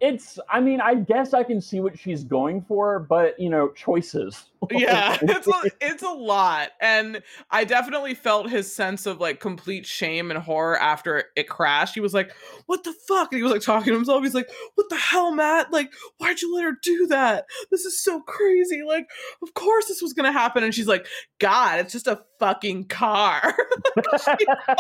[0.07, 0.39] It's.
[0.49, 4.47] I mean, I guess I can see what she's going for, but you know, choices.
[4.71, 9.87] yeah it's a, it's a lot and i definitely felt his sense of like complete
[9.87, 11.95] shame and horror after it crashed.
[11.95, 12.33] He was like
[12.67, 13.33] what the fuck?
[13.33, 14.23] And he was like talking to himself.
[14.23, 15.73] He's like what the hell matt?
[15.73, 17.47] Like why'd you let her do that?
[17.71, 18.83] This is so crazy.
[18.83, 19.09] Like
[19.43, 20.65] of course this was gonna happen.
[20.65, 21.07] And she's like
[21.39, 23.55] god it's just a fucking car.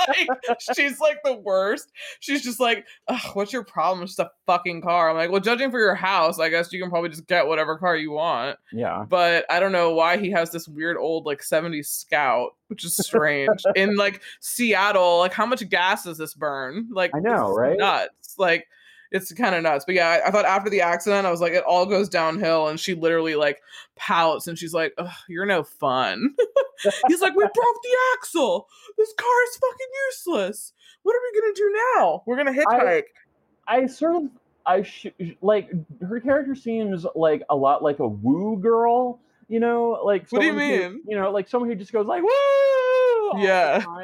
[0.08, 1.90] Like she's like the worst.
[2.20, 2.86] She's just like
[3.34, 4.02] what's your problem?
[4.02, 6.90] It's just a fucking car like well judging for your house i guess you can
[6.90, 9.04] probably just get whatever car you want yeah.
[9.08, 12.96] but I don't know why he has this weird old like 70s scout, which is
[12.96, 13.62] strange.
[13.76, 16.88] In like Seattle, like how much gas does this burn?
[16.90, 17.78] Like I know, right?
[17.78, 18.38] Nuts.
[18.38, 18.66] Like
[19.12, 19.84] it's kind of nuts.
[19.84, 22.68] But yeah, I, I thought after the accident, I was like, it all goes downhill,
[22.68, 23.62] and she literally like
[23.94, 26.34] pouts and she's like, Ugh, "You're no fun."
[27.08, 28.68] He's like, "We broke the axle.
[28.98, 30.72] This car is fucking useless.
[31.02, 32.22] What are we gonna do now?
[32.26, 33.04] We're gonna hitchhike."
[33.66, 34.22] I sort of
[34.66, 35.06] I sh-
[35.40, 35.70] like
[36.06, 40.46] her character seems like a lot like a woo girl, you know, like What do
[40.46, 41.02] you who- mean?
[41.06, 43.84] you know, like someone who just goes like woo Yeah.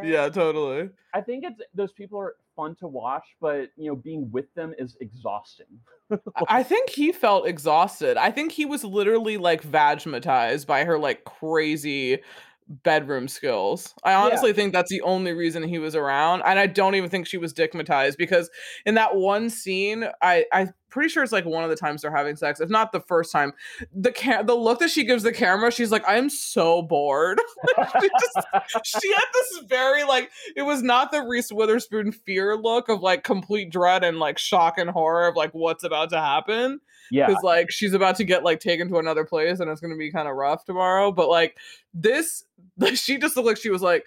[0.00, 0.90] Yeah, totally.
[1.12, 4.72] I think it's those people are fun to watch, but you know, being with them
[4.78, 5.66] is exhausting.
[6.48, 8.16] I think he felt exhausted.
[8.16, 12.20] I think he was literally like vagmatized by her like crazy
[12.68, 13.94] bedroom skills.
[14.04, 16.42] I honestly think that's the only reason he was around.
[16.44, 18.50] And I don't even think she was dickmatized because
[18.84, 22.14] in that one scene, I I'm pretty sure it's like one of the times they're
[22.14, 23.52] having sex, if not the first time.
[23.94, 27.40] The ca- the look that she gives the camera, she's like, I'm so bored.
[28.00, 28.48] she just
[28.84, 33.24] she had this very like it was not the Reese Witherspoon fear look of like
[33.24, 37.42] complete dread and like shock and horror of like what's about to happen yeah, because
[37.42, 40.28] like she's about to get like taken to another place and it's gonna be kind
[40.28, 41.10] of rough tomorrow.
[41.12, 41.56] But like
[41.94, 42.44] this,
[42.94, 44.04] she just looked like she was like.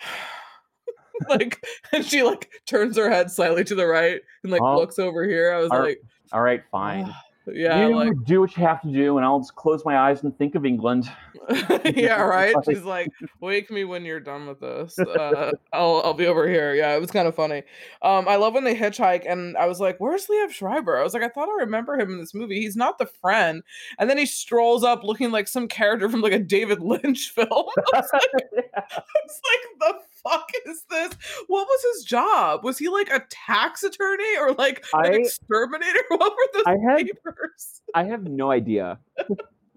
[1.28, 1.60] like
[1.92, 4.76] and she like turns her head slightly to the right and like Oh.
[4.76, 5.52] looks over here.
[5.52, 6.00] I was like,
[6.32, 7.12] all right, fine.
[7.52, 10.22] Yeah, you like do what you have to do, and I'll just close my eyes
[10.22, 11.10] and think of England.
[11.96, 12.54] yeah, right.
[12.68, 13.08] She's like,
[13.40, 14.98] "Wake me when you're done with this.
[14.98, 17.62] Uh, I'll I'll be over here." Yeah, it was kind of funny.
[18.02, 21.14] Um, I love when they hitchhike, and I was like, "Where's Liev Schreiber?" I was
[21.14, 22.60] like, "I thought I remember him in this movie.
[22.60, 23.62] He's not the friend."
[23.98, 27.48] And then he strolls up looking like some character from like a David Lynch film.
[27.50, 28.22] I was like,
[28.76, 29.94] I was like, "The
[30.28, 31.12] fuck is this?
[31.46, 32.64] What was his job?
[32.64, 36.00] Was he like a tax attorney or like an I- exterminator?
[36.08, 38.98] What were those I had- papers?" I have no idea.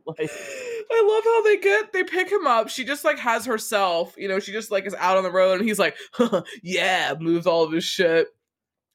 [0.05, 0.31] like,
[0.91, 2.69] I love how they get they pick him up.
[2.69, 5.59] She just like has herself, you know, she just like is out on the road
[5.59, 5.95] and he's like,
[6.63, 8.27] yeah, moves all of his shit.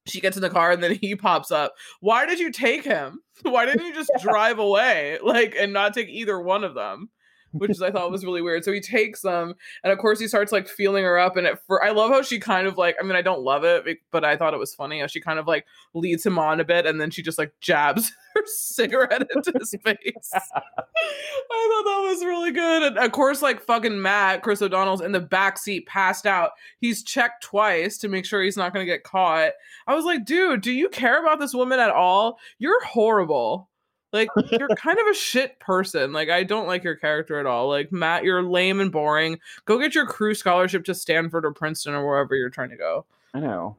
[0.07, 1.75] She gets in the car and then he pops up.
[2.01, 3.21] Why did you take him?
[3.43, 5.19] Why didn't you just drive away?
[5.23, 7.11] Like and not take either one of them?
[7.53, 8.65] Which is I thought was really weird.
[8.65, 11.59] So he takes them and of course he starts like feeling her up and it
[11.67, 14.25] for I love how she kind of like I mean I don't love it but
[14.25, 16.87] I thought it was funny how she kind of like leads him on a bit
[16.87, 20.31] and then she just like jabs her cigarette into his face.
[20.35, 22.83] I thought that was really good.
[22.83, 26.53] And of course, like fucking Matt, Chris O'Donnell's in the back seat, passed out.
[26.79, 29.53] He's checked twice to make sure he's not going to get caught.
[29.87, 32.39] I was like, dude, do you care about this woman at all?
[32.59, 33.69] You're horrible.
[34.17, 36.13] Like, you're kind of a shit person.
[36.13, 37.69] Like, I don't like your character at all.
[37.69, 39.39] Like, Matt, you're lame and boring.
[39.65, 43.05] Go get your crew scholarship to Stanford or Princeton or wherever you're trying to go.
[43.35, 43.77] I know.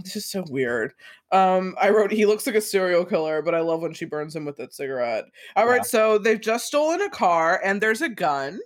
[0.00, 0.92] It's just so weird.
[1.30, 4.34] Um, I wrote he looks like a serial killer, but I love when she burns
[4.34, 5.26] him with that cigarette.
[5.54, 5.82] All right, Yeah.
[5.82, 8.58] so they've just stolen a car and there's a gun.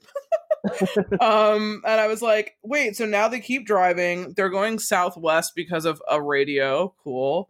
[1.20, 4.32] um, and I was like, wait, so now they keep driving.
[4.34, 6.94] They're going southwest because of a radio.
[7.04, 7.48] Cool.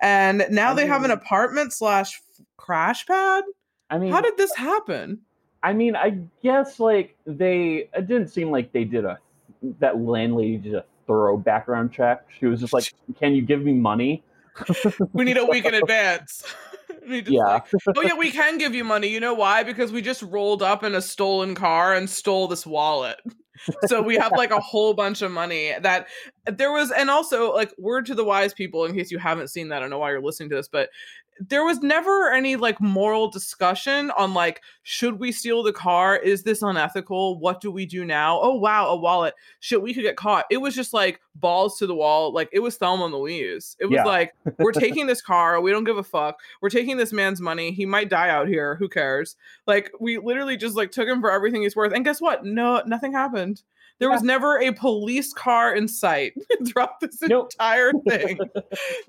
[0.00, 2.20] And now they have an apartment slash
[2.58, 3.44] crash pad.
[3.88, 5.20] I mean, How did this uh, happen?
[5.62, 7.88] I mean, I guess like they.
[7.94, 9.18] It didn't seem like they did a
[9.80, 12.26] that landlady did a thorough background check.
[12.38, 14.22] She was just like, "Can you give me money?"
[15.12, 16.44] We need a week in advance.
[17.02, 17.44] And he just Yeah.
[17.44, 17.64] like,
[17.96, 19.08] oh yeah, we can give you money.
[19.08, 19.62] You know why?
[19.62, 23.18] Because we just rolled up in a stolen car and stole this wallet.
[23.86, 26.06] So we have like a whole bunch of money that
[26.46, 29.68] there was, and also like word to the wise people, in case you haven't seen
[29.68, 30.90] that, I don't know why you're listening to this, but
[31.40, 36.16] there was never any like moral discussion on like should we steal the car?
[36.16, 37.38] Is this unethical?
[37.38, 38.40] What do we do now?
[38.42, 39.34] Oh wow a wallet.
[39.60, 40.46] Shit we could get caught.
[40.50, 43.76] It was just like balls to the wall like it was thelma and louise.
[43.78, 44.04] It was Yeah.
[44.04, 46.40] like we're taking this car we don't give a fuck.
[46.60, 49.36] We're taking this man's money he might die out here who cares?
[49.66, 52.44] Like we literally just like took him for everything he's worth and guess what?
[52.44, 53.62] No nothing happened
[53.98, 56.34] there was never a police car in sight
[56.66, 57.50] throughout this Nope.
[57.52, 58.38] entire thing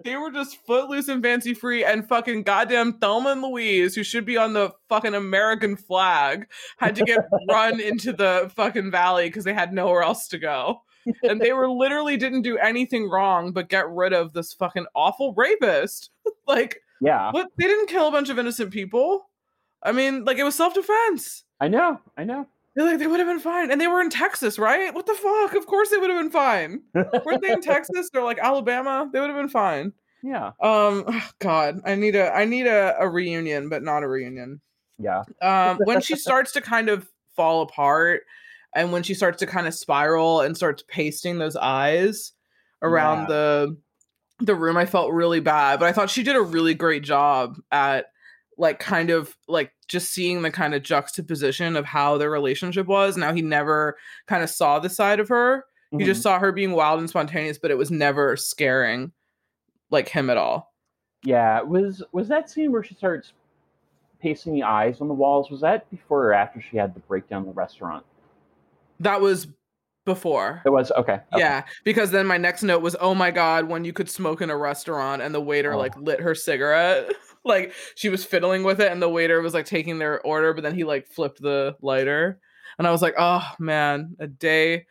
[0.04, 4.26] they were just footloose and fancy free and fucking goddamn Thelma and Louise, who should
[4.26, 7.20] be on the fucking American flag, had to get
[7.50, 10.82] run into the fucking valley because they had nowhere else to go.
[11.24, 15.34] And they were literally didn't do anything wrong but get rid of this fucking awful
[15.36, 16.12] rapist.
[16.48, 17.48] like, Yeah, what?
[17.58, 19.30] They didn't kill a bunch of innocent people.
[19.82, 21.44] I mean, like it was self defense.
[21.60, 22.00] I know.
[22.18, 22.48] I know.
[22.80, 24.94] They're like they would have been fine, and they were in Texas, right?
[24.94, 25.54] What the fuck?
[25.54, 26.80] Of course they would have been fine.
[27.26, 29.10] Weren't they in Texas or like Alabama?
[29.12, 29.92] They would have been fine.
[30.24, 30.52] Yeah.
[30.62, 31.06] Um,
[31.40, 34.62] God, I need a I need a, a reunion, but not a reunion.
[34.98, 35.24] Yeah.
[35.42, 37.06] Um, when she starts to kind of
[37.36, 38.22] fall apart,
[38.74, 42.32] and when she starts to kind of spiral and starts pasting those eyes
[42.82, 43.26] around Yeah.
[43.28, 43.78] the
[44.40, 45.82] the room, I felt really bad.
[45.82, 48.06] But I thought she did a really great job at
[48.60, 53.18] like kind of like just seeing the kind of juxtaposition of how their relationship was.
[53.18, 53.98] Now he never
[54.28, 55.66] kind of saw the side of her.
[55.92, 56.06] He Mhm.
[56.06, 59.12] just saw her being wild and spontaneous, but it was never scaring
[59.90, 60.74] like him at all.
[61.24, 63.34] Yeah, was was that scene where she starts
[64.22, 65.50] pasting the eyes on the walls?
[65.50, 68.06] Was that before or after she had the breakdown in the restaurant?
[69.00, 69.48] That was
[70.06, 70.62] before.
[70.66, 71.14] It was okay.
[71.14, 71.40] okay.
[71.40, 74.50] Yeah, because then my next note was, "Oh my god, when you could smoke in
[74.50, 75.78] a restaurant and the waiter Oh.
[75.78, 77.12] like lit her cigarette,
[77.50, 80.64] like she was fiddling with it and the waiter was like taking their order, but
[80.64, 82.40] then he like flipped the lighter,
[82.78, 84.86] and I was like, oh man, a day,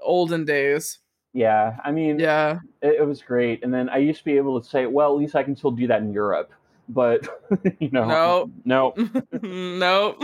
[0.00, 0.98] olden days.
[1.34, 3.62] Yeah, I mean, Yeah, it, it was great.
[3.64, 5.70] And then I used to be able to say, well, at least I can still
[5.70, 6.52] do that in Europe.
[6.88, 7.26] But
[7.78, 8.50] you know, No.
[8.66, 8.94] no,
[9.42, 10.18] no.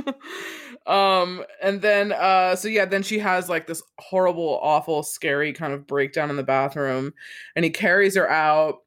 [0.86, 5.72] um, and then uh, so yeah, then she has like this horrible, awful, scary kind
[5.72, 7.14] of breakdown in the bathroom,
[7.56, 8.80] and he carries her out.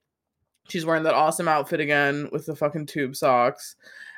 [0.72, 3.76] She's wearing that awesome outfit again with the fucking tube socks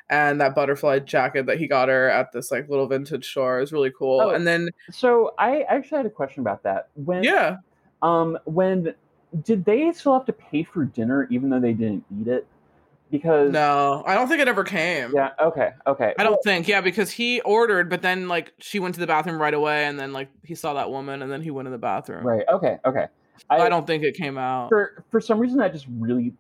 [0.09, 3.59] and that butterfly jacket that he got her at this like little vintage store.
[3.59, 4.21] Was really cool.
[4.21, 4.29] Oh.
[4.29, 6.89] And then So I actually had a question about that.
[6.95, 7.57] When yeah,
[8.01, 8.93] um when
[9.43, 12.45] did they still have to pay for dinner even though they didn't eat it?
[13.09, 15.11] Because no, I don't think it ever came.
[15.13, 16.15] yeah, okay, okay.
[16.17, 19.39] I don't think, yeah, because he ordered, but then like she went to the bathroom
[19.39, 21.77] right away, and then like he saw that woman, and then he went in the
[21.77, 22.25] bathroom.
[22.25, 23.05] right, okay, okay.
[23.49, 24.69] I, don't think it came out.
[24.69, 26.34] for for some reason that just really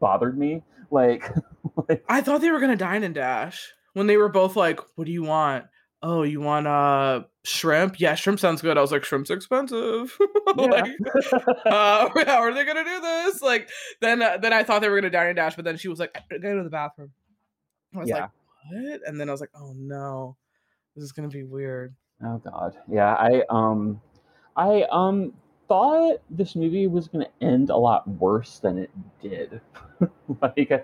[0.00, 0.62] bothered me.
[0.90, 1.28] Like,
[1.88, 5.04] like I thought they were gonna dine and dash when they were both like, "What
[5.06, 5.66] do you want?
[6.02, 7.98] Oh, you want uh shrimp?
[7.98, 10.16] Yeah, shrimp sounds good." I was like, "Shrimp's expensive."
[10.56, 10.86] like,
[11.64, 13.42] uh, how are they gonna do this?
[13.42, 13.68] Like,
[14.00, 15.98] then uh, then I thought they were gonna dine and dash, but then she was
[15.98, 17.12] like, "I go to the bathroom."
[17.94, 18.20] I was Yeah.
[18.20, 18.30] like,
[18.70, 20.36] "What?" And then I was like, "Oh no,
[20.94, 21.94] this is gonna be weird."
[22.24, 22.76] Oh god.
[22.90, 24.00] Yeah, I um
[24.56, 25.32] I um
[25.68, 28.90] thought this movie was going to end a lot worse than it
[29.22, 29.60] did.
[30.42, 30.82] like I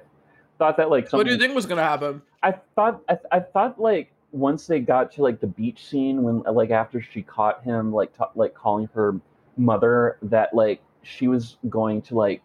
[0.59, 2.23] thought that like What do you think was gonna happen?
[2.43, 6.43] I thought I, I thought like once they got to like the beach scene when
[6.43, 9.21] like after she caught him like ta like calling her
[9.57, 12.43] mother that like she was going to like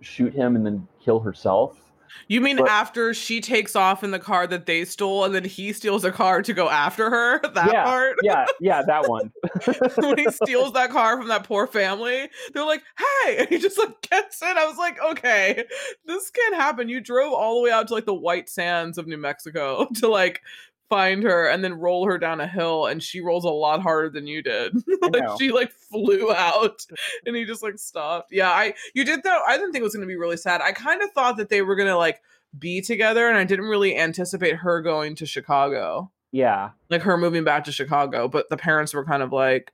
[0.00, 1.85] shoot him and then kill herself.
[2.28, 5.44] You mean But- after she takes off in the car that they stole, and then
[5.44, 7.40] he steals a car to go after her?
[7.54, 8.16] That Yeah, part.
[8.22, 9.32] Yeah, yeah, that one.
[9.96, 13.78] when he steals that car from that poor family, they're like, "Hey!" and he just
[13.78, 14.56] like gets it.
[14.56, 15.64] I was like, "Okay,
[16.04, 19.06] this can't happen." You drove all the way out to like the white sands of
[19.06, 20.42] New Mexico to like
[20.88, 24.10] find her, and then roll her down a hill, and she rolls a lot harder
[24.10, 24.74] than you did.
[25.02, 26.84] Like she like flew out,
[27.24, 28.32] and he just like stopped.
[28.32, 29.42] Yeah, I you did though.
[29.46, 30.60] I didn't think it was gonna be really sad.
[30.60, 32.20] I kind of thought that they were gonna like
[32.58, 36.70] be together, and I didn't really anticipate her going to Chicago yeah.
[36.90, 39.72] like her moving back to Chicago, but the parents were kind of like,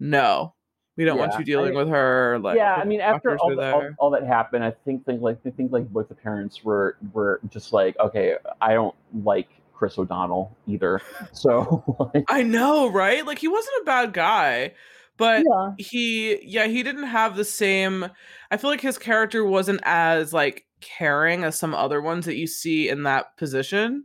[0.00, 0.54] "No,
[0.96, 3.72] we don't want you dealing I- with her." Like, yeah, I mean, after all, the,
[3.72, 6.96] all, all that happened, I think, think like I think like both the parents were
[7.12, 8.94] were just like, okay, I don't
[9.24, 9.48] like
[9.82, 11.00] Chris O'Donnell either.
[11.32, 11.82] So
[12.14, 13.26] like, I know, right?
[13.26, 14.74] Like he wasn't a bad guy,
[15.16, 18.06] but yeah, he, yeah, he didn't have the same.
[18.52, 22.46] I feel like his character wasn't as like caring as some other ones that you
[22.46, 24.04] see in that position.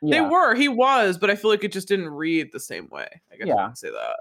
[0.00, 3.08] They were, he was, but I feel like it just didn't read the same way.
[3.30, 3.56] I guess Yeah.
[3.56, 4.16] I can say that.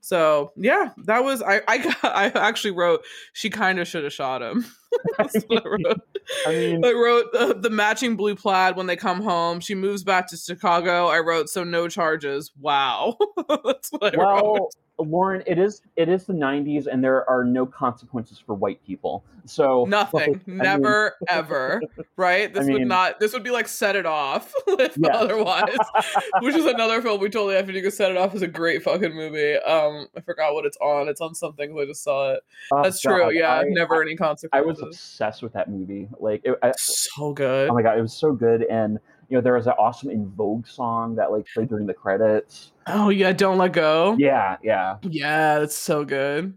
[0.00, 1.60] So yeah, that was I.
[1.66, 1.96] I got.
[2.04, 3.04] I actually wrote.
[3.32, 4.64] She kind of should have shot him.
[5.18, 6.00] That's what I wrote.
[6.46, 9.60] I mean, I wrote uh, the matching blue plaid when they come home.
[9.60, 11.06] She moves back to Chicago.
[11.06, 12.52] I wrote so no charges.
[12.58, 13.16] Wow,
[13.64, 14.70] that's what I wrote.
[14.98, 19.24] Lauren, it is it is the '90s, and there are no consequences for white people.
[19.44, 21.80] So Nothing, like, I mean, never, ever.
[22.16, 22.52] Right?
[22.52, 23.18] This would mean- not.
[23.20, 25.10] This would be like set it off if Yes.
[25.14, 25.76] otherwise.
[26.42, 27.78] Which is another film we totally have to do.
[27.78, 29.54] Because Set It Off is a great fucking movie.
[29.54, 31.08] Um, I forgot what it's on.
[31.08, 31.78] It's on something.
[31.78, 32.40] I just saw it.
[32.72, 33.32] oh, That's true.
[33.32, 34.50] Yeah, I, never any consequences.
[34.52, 36.08] I was obsessed with that movie.
[36.18, 37.70] Like, it, I, so good.
[37.70, 38.64] oh my god, it was so good.
[38.64, 38.98] And
[39.28, 42.72] you know, there was that awesome En Vogue song that like played during the credits.
[42.86, 44.16] Oh yeah, don't let go.
[44.18, 44.96] Yeah, yeah.
[45.02, 46.54] Yeah, that's so good.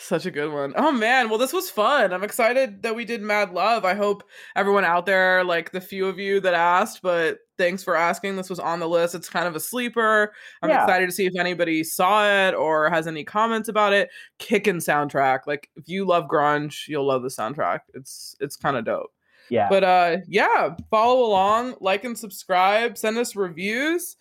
[0.00, 0.74] Such a good one.
[0.76, 2.12] Oh man, well this was fun.
[2.12, 3.84] I'm excited that we did Mad Love.
[3.84, 4.22] I hope
[4.54, 8.36] everyone out there, like the few of you that asked, but thanks for asking.
[8.36, 9.16] This was on the list.
[9.16, 10.32] It's kind of a sleeper.
[10.62, 10.84] I'm Yeah.
[10.84, 14.08] excited to see if anybody saw it or has any comments about it.
[14.38, 15.40] Kickin' soundtrack.
[15.48, 17.80] Like if you love grunge, you'll love the soundtrack.
[17.92, 19.12] It's it's kind of dope.
[19.50, 19.68] Yeah.
[19.68, 24.16] But uh yeah, follow along, like and subscribe, send us reviews.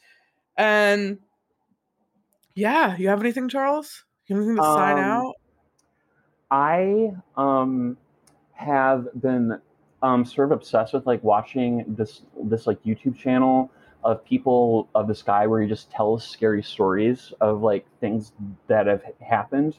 [0.57, 1.19] And
[2.55, 4.03] yeah, you have anything, Charles?
[4.27, 5.35] You have anything to sign Um, out?
[6.51, 7.97] I um
[8.53, 9.59] have been
[10.01, 13.71] um sort of obsessed with like watching this this like YouTube channel
[14.03, 18.31] of people of this guy where he just tells scary stories of like things
[18.67, 19.77] that have happened.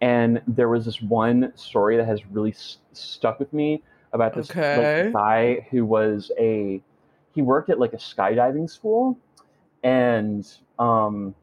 [0.00, 3.82] And there was this one story that has really s- stuck with me
[4.12, 6.80] about this like, guy who was a
[7.34, 9.16] he worked at like a skydiving school
[9.82, 10.46] and
[10.78, 11.34] um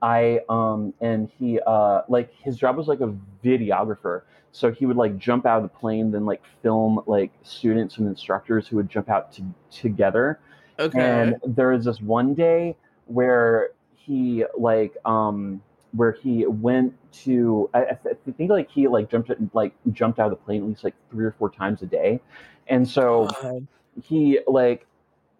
[0.00, 3.14] I um and he uh like his job was like a
[3.44, 4.22] videographer.
[4.52, 8.06] So he would like jump out of the plane, then like film like students and
[8.06, 10.38] instructors who would jump out to, together.
[10.78, 11.00] Okay.
[11.00, 15.62] And there was this one day where he like um
[15.94, 17.96] where he went to I, I
[18.36, 21.24] think like he like jumped like jumped out of the plane at least like three
[21.24, 22.20] or four times a day,
[22.68, 23.66] and so God.
[24.02, 24.86] he like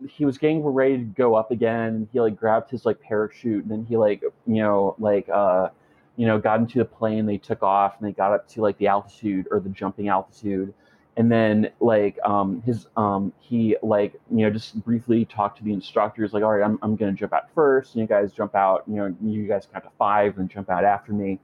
[0.09, 2.09] he was getting ready to go up again.
[2.13, 5.69] He like grabbed his like parachute, and then he like you know like uh
[6.17, 7.27] you know got into the plane.
[7.27, 10.73] They took off, and they got up to like the altitude or the jumping altitude,
[11.17, 15.73] and then like um his um he like you know just briefly talked to the
[15.73, 18.85] instructors like all right I'm I'm gonna jump out first, and you guys jump out.
[18.89, 21.39] You know you guys count to five and jump out after me,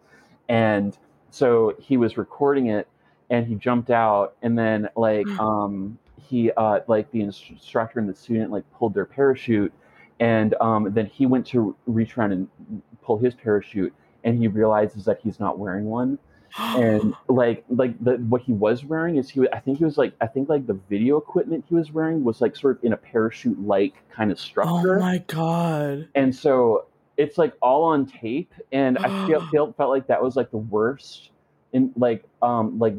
[0.49, 0.97] and
[1.31, 2.89] so he was recording it
[3.31, 5.99] and he jumped out and then like um
[6.29, 9.73] he uh like the instructor and the student like pulled their parachute
[10.19, 12.49] and um then he went to reach around and
[13.03, 13.95] pull his parachute
[14.25, 16.19] and he realizes that he's not wearing one
[16.59, 20.15] and like like the what he was wearing is he I think he was like
[20.21, 22.97] I think like the video equipment he was wearing was like sort of in a
[22.97, 26.09] parachute like kind of structure oh my god.
[26.15, 26.87] and so
[27.17, 30.57] it's like all on tape and i feel, feel felt like that was like the
[30.57, 31.31] worst
[31.73, 32.95] in like um like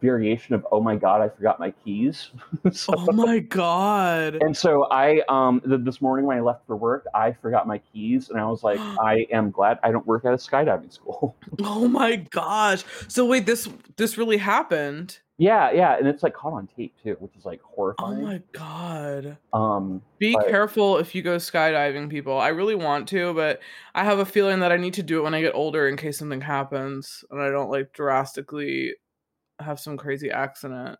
[0.00, 2.30] variation of oh my god i forgot my keys
[2.72, 4.36] so, Oh my god.
[4.40, 7.78] and so i um th- this morning when i left for work i forgot my
[7.78, 11.36] keys and i was like i am glad i don't work at a skydiving school
[11.64, 12.84] Oh my gosh.
[13.08, 15.18] So wait, this this really happened.
[15.38, 18.18] yeah yeah and it's like caught on tape too which is like horrifying.
[18.18, 19.36] Oh my god.
[19.52, 22.38] um Be But- careful if you go skydiving, people.
[22.38, 23.60] I really want to, but
[23.94, 25.96] I have a feeling that I need to do it when I get older in
[25.96, 28.94] case something happens and I don't like drastically
[29.62, 30.98] have some crazy accident.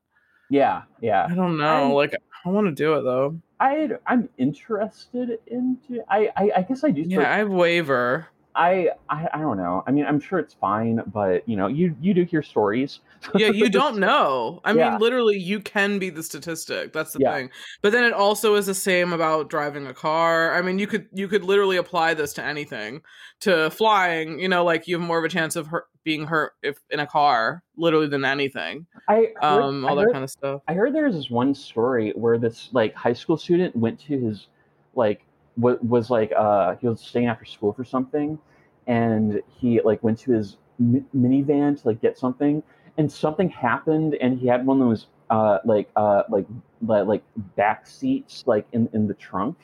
[0.51, 1.91] yeah yeah I don't know.
[1.91, 3.39] I- like I want to do it though.
[3.61, 8.27] i i'm interested into i i, I guess i do Yeah, I waver.
[8.55, 9.83] I, I I don't know.
[9.87, 13.01] I mean, I'm sure it's fine, but you know, you you do hear stories.
[13.35, 14.61] yeah, you don't know.
[14.63, 14.91] I Yeah.
[14.91, 16.93] mean, literally, you can be the statistic.
[16.93, 17.33] That's the Yeah.
[17.33, 17.51] thing.
[17.81, 20.55] But then it also is the same about driving a car.
[20.55, 23.01] I mean, you could you could literally apply this to anything,
[23.41, 24.39] to flying.
[24.39, 27.01] You know, like you have more of a chance of hurt, being hurt if in
[27.01, 28.87] a car, literally than anything.
[29.09, 30.63] I heard, Um, I, all that heard, kind of stuff.
[30.69, 34.19] I heard there was this one story where this like high school student went to
[34.19, 34.49] his
[34.95, 35.25] like
[35.57, 38.39] what was like uh he was staying after school for something,
[38.87, 42.63] and he like went to his mi- minivan to like get something,
[42.99, 46.47] and something happened, and he had one of those uh like uh like
[46.87, 47.23] like, like
[47.57, 49.57] back seats like in in the trunk.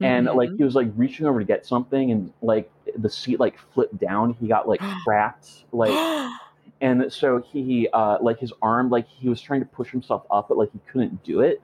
[0.00, 3.56] And like he was like reaching over to get something and like the seat like
[3.74, 4.34] flipped down.
[4.40, 5.90] He got like trapped like
[6.80, 10.48] and so he uh like his arm like he was trying to push himself up
[10.48, 11.60] but like he couldn't do it.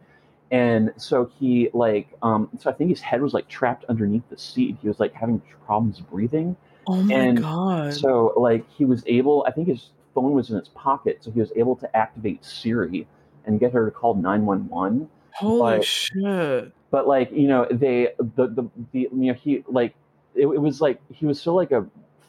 [0.51, 4.39] And so he like um so i think his head was like trapped underneath the
[4.39, 4.76] seat.
[4.82, 6.57] He was like having problems breathing.
[6.87, 7.95] Oh my and god.
[7.95, 11.41] so like he was able i think his phone was in his pocket so he
[11.41, 13.07] was able to activate siri
[13.47, 16.72] and get her to call 911 Holy but- shit.
[16.95, 19.97] But like you know they the the, the you know he like
[20.36, 21.84] it, it was like he was so like a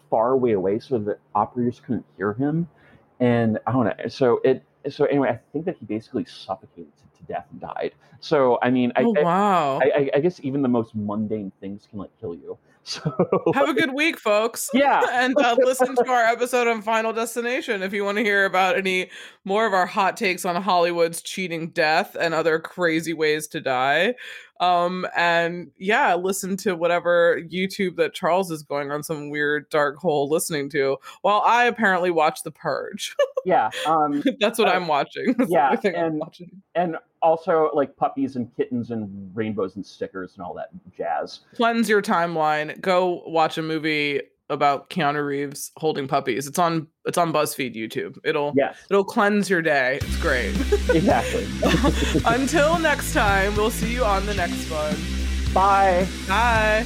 [0.09, 2.67] far way away so the operators couldn't hear him
[3.19, 7.19] and i don't know so it so anyway i think that he basically suffocated to,
[7.19, 9.79] to death and died so i mean I, oh I, wow.
[9.83, 12.57] I, I i guess even the most mundane things can like kill you
[12.87, 13.01] so
[13.55, 14.69] Have a good week, folks.
[14.73, 18.45] yeah and uh, listen to our episode on Final Destination if you want to hear
[18.45, 19.09] about any
[19.43, 24.13] more of our hot takes on Hollywood's cheating death and other crazy ways to die.
[24.59, 29.97] Um, and yeah, listen to whatever YouTube that Charles is going on some weird dark
[29.97, 33.15] hole listening to, while I apparently watch The Purge.
[33.45, 35.33] yeah um That's what Uh, I'm watching.
[35.37, 36.61] That's yeah, thing I'm watching.
[36.73, 41.89] and also like puppies and kittens and rainbows and stickers and all that jazz Cleanse
[41.89, 42.79] your timeline.
[42.81, 46.47] Go watch a movie about Keanu Reeves holding puppies.
[46.47, 48.17] It's on it's on BuzzFeed YouTube.
[48.23, 49.99] It'll yes It'll cleanse your day.
[50.01, 50.49] It's great.
[50.93, 51.47] exactly
[52.25, 54.95] Until next time, we'll see you on the next one.
[55.53, 56.85] bye Bye.